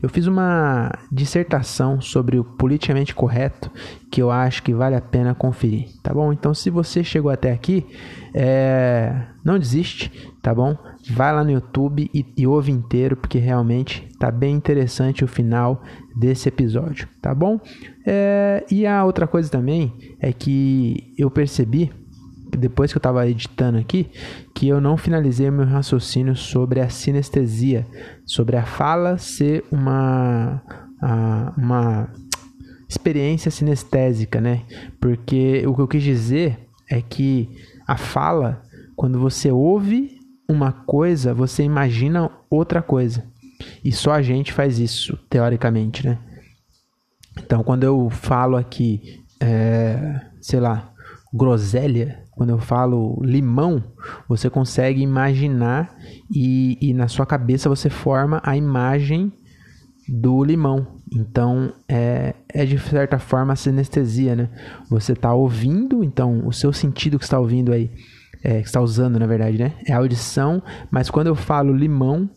eu 0.02 0.08
fiz 0.08 0.26
uma 0.26 0.90
dissertação 1.10 2.00
sobre 2.00 2.38
o 2.38 2.44
politicamente 2.44 3.14
correto 3.14 3.70
que 4.10 4.22
eu 4.22 4.30
acho 4.30 4.62
que 4.62 4.72
vale 4.72 4.96
a 4.96 5.00
pena 5.00 5.34
conferir, 5.34 5.88
tá 6.02 6.12
bom? 6.12 6.32
Então, 6.32 6.54
se 6.54 6.70
você 6.70 7.04
chegou 7.04 7.30
até 7.30 7.52
aqui, 7.52 7.86
é... 8.34 9.26
não 9.44 9.58
desiste, 9.58 10.10
tá 10.42 10.54
bom? 10.54 10.76
Vai 11.10 11.32
lá 11.32 11.44
no 11.44 11.50
YouTube 11.50 12.10
e, 12.12 12.24
e 12.36 12.46
ouve 12.46 12.72
inteiro, 12.72 13.16
porque 13.16 13.38
realmente 13.38 14.08
tá 14.18 14.30
bem 14.30 14.54
interessante 14.54 15.24
o 15.24 15.28
final 15.28 15.82
desse 16.16 16.48
episódio, 16.48 17.08
tá 17.20 17.34
bom? 17.34 17.60
É... 18.06 18.64
E 18.70 18.86
a 18.86 19.04
outra 19.04 19.26
coisa 19.26 19.50
também 19.50 19.92
é 20.20 20.32
que 20.32 21.14
eu 21.18 21.30
percebi 21.30 21.92
depois 22.56 22.92
que 22.92 22.96
eu 22.96 23.00
estava 23.00 23.28
editando 23.28 23.78
aqui, 23.78 24.10
que 24.54 24.68
eu 24.68 24.80
não 24.80 24.96
finalizei 24.96 25.48
o 25.48 25.52
meu 25.52 25.66
raciocínio 25.66 26.34
sobre 26.36 26.80
a 26.80 26.88
sinestesia, 26.88 27.86
sobre 28.24 28.56
a 28.56 28.64
fala 28.64 29.18
ser 29.18 29.64
uma, 29.70 30.62
uma 31.56 32.08
experiência 32.88 33.50
sinestésica, 33.50 34.40
né? 34.40 34.62
Porque 35.00 35.64
o 35.66 35.74
que 35.74 35.80
eu 35.80 35.88
quis 35.88 36.02
dizer 36.02 36.58
é 36.88 37.02
que 37.02 37.48
a 37.86 37.96
fala, 37.96 38.62
quando 38.96 39.18
você 39.18 39.50
ouve 39.50 40.18
uma 40.48 40.72
coisa, 40.72 41.34
você 41.34 41.62
imagina 41.62 42.30
outra 42.48 42.80
coisa. 42.80 43.24
E 43.84 43.92
só 43.92 44.12
a 44.12 44.22
gente 44.22 44.52
faz 44.52 44.78
isso, 44.78 45.18
teoricamente, 45.28 46.06
né? 46.06 46.18
Então, 47.38 47.62
quando 47.62 47.84
eu 47.84 48.08
falo 48.10 48.56
aqui, 48.56 49.22
é, 49.40 50.20
sei 50.40 50.60
lá, 50.60 50.92
groselha, 51.32 52.24
quando 52.30 52.50
eu 52.50 52.58
falo 52.58 53.20
limão, 53.22 53.82
você 54.28 54.48
consegue 54.48 55.02
imaginar 55.02 55.94
e, 56.30 56.78
e 56.80 56.94
na 56.94 57.08
sua 57.08 57.26
cabeça 57.26 57.68
você 57.68 57.90
forma 57.90 58.40
a 58.44 58.56
imagem 58.56 59.32
do 60.08 60.42
limão. 60.42 60.86
Então 61.12 61.72
é, 61.88 62.34
é 62.48 62.64
de 62.64 62.78
certa 62.78 63.18
forma 63.18 63.52
a 63.52 63.56
sinestesia, 63.56 64.34
né? 64.34 64.48
Você 64.88 65.12
está 65.12 65.32
ouvindo, 65.34 66.02
então 66.02 66.46
o 66.46 66.52
seu 66.52 66.72
sentido 66.72 67.18
que 67.18 67.24
está 67.24 67.38
ouvindo 67.38 67.72
aí, 67.72 67.90
é, 68.42 68.60
que 68.60 68.66
está 68.66 68.80
usando 68.80 69.18
na 69.18 69.26
verdade, 69.26 69.58
né? 69.58 69.74
É 69.86 69.92
a 69.92 69.98
audição, 69.98 70.62
mas 70.90 71.10
quando 71.10 71.26
eu 71.26 71.34
falo 71.34 71.74
limão, 71.74 72.30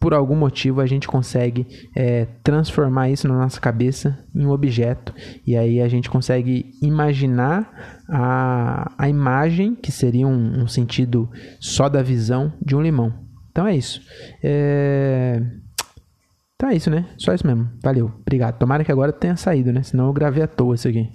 por 0.00 0.14
algum 0.14 0.36
motivo 0.36 0.80
a 0.80 0.86
gente 0.86 1.06
consegue 1.06 1.66
é, 1.94 2.26
transformar 2.42 3.10
isso 3.10 3.28
na 3.28 3.34
nossa 3.34 3.60
cabeça 3.60 4.18
em 4.34 4.46
um 4.46 4.50
objeto 4.50 5.14
e 5.46 5.56
aí 5.56 5.80
a 5.80 5.88
gente 5.88 6.08
consegue 6.08 6.72
imaginar 6.80 8.00
a, 8.08 8.92
a 8.96 9.08
imagem 9.08 9.74
que 9.74 9.92
seria 9.92 10.26
um, 10.26 10.62
um 10.62 10.66
sentido 10.66 11.28
só 11.60 11.88
da 11.88 12.02
visão 12.02 12.52
de 12.64 12.74
um 12.74 12.80
limão. 12.80 13.12
Então 13.50 13.66
é 13.66 13.76
isso. 13.76 14.00
É... 14.42 15.42
É 16.60 16.74
isso, 16.74 16.90
né? 16.90 17.06
Só 17.16 17.32
isso 17.32 17.46
mesmo. 17.46 17.70
Valeu. 17.82 18.12
Obrigado. 18.20 18.58
Tomara 18.58 18.84
que 18.84 18.90
agora 18.90 19.12
tenha 19.12 19.36
saído, 19.36 19.72
né? 19.72 19.82
Senão 19.84 20.06
eu 20.06 20.12
gravei 20.12 20.42
à 20.42 20.46
toa 20.48 20.74
isso 20.74 20.88
aqui. 20.88 21.08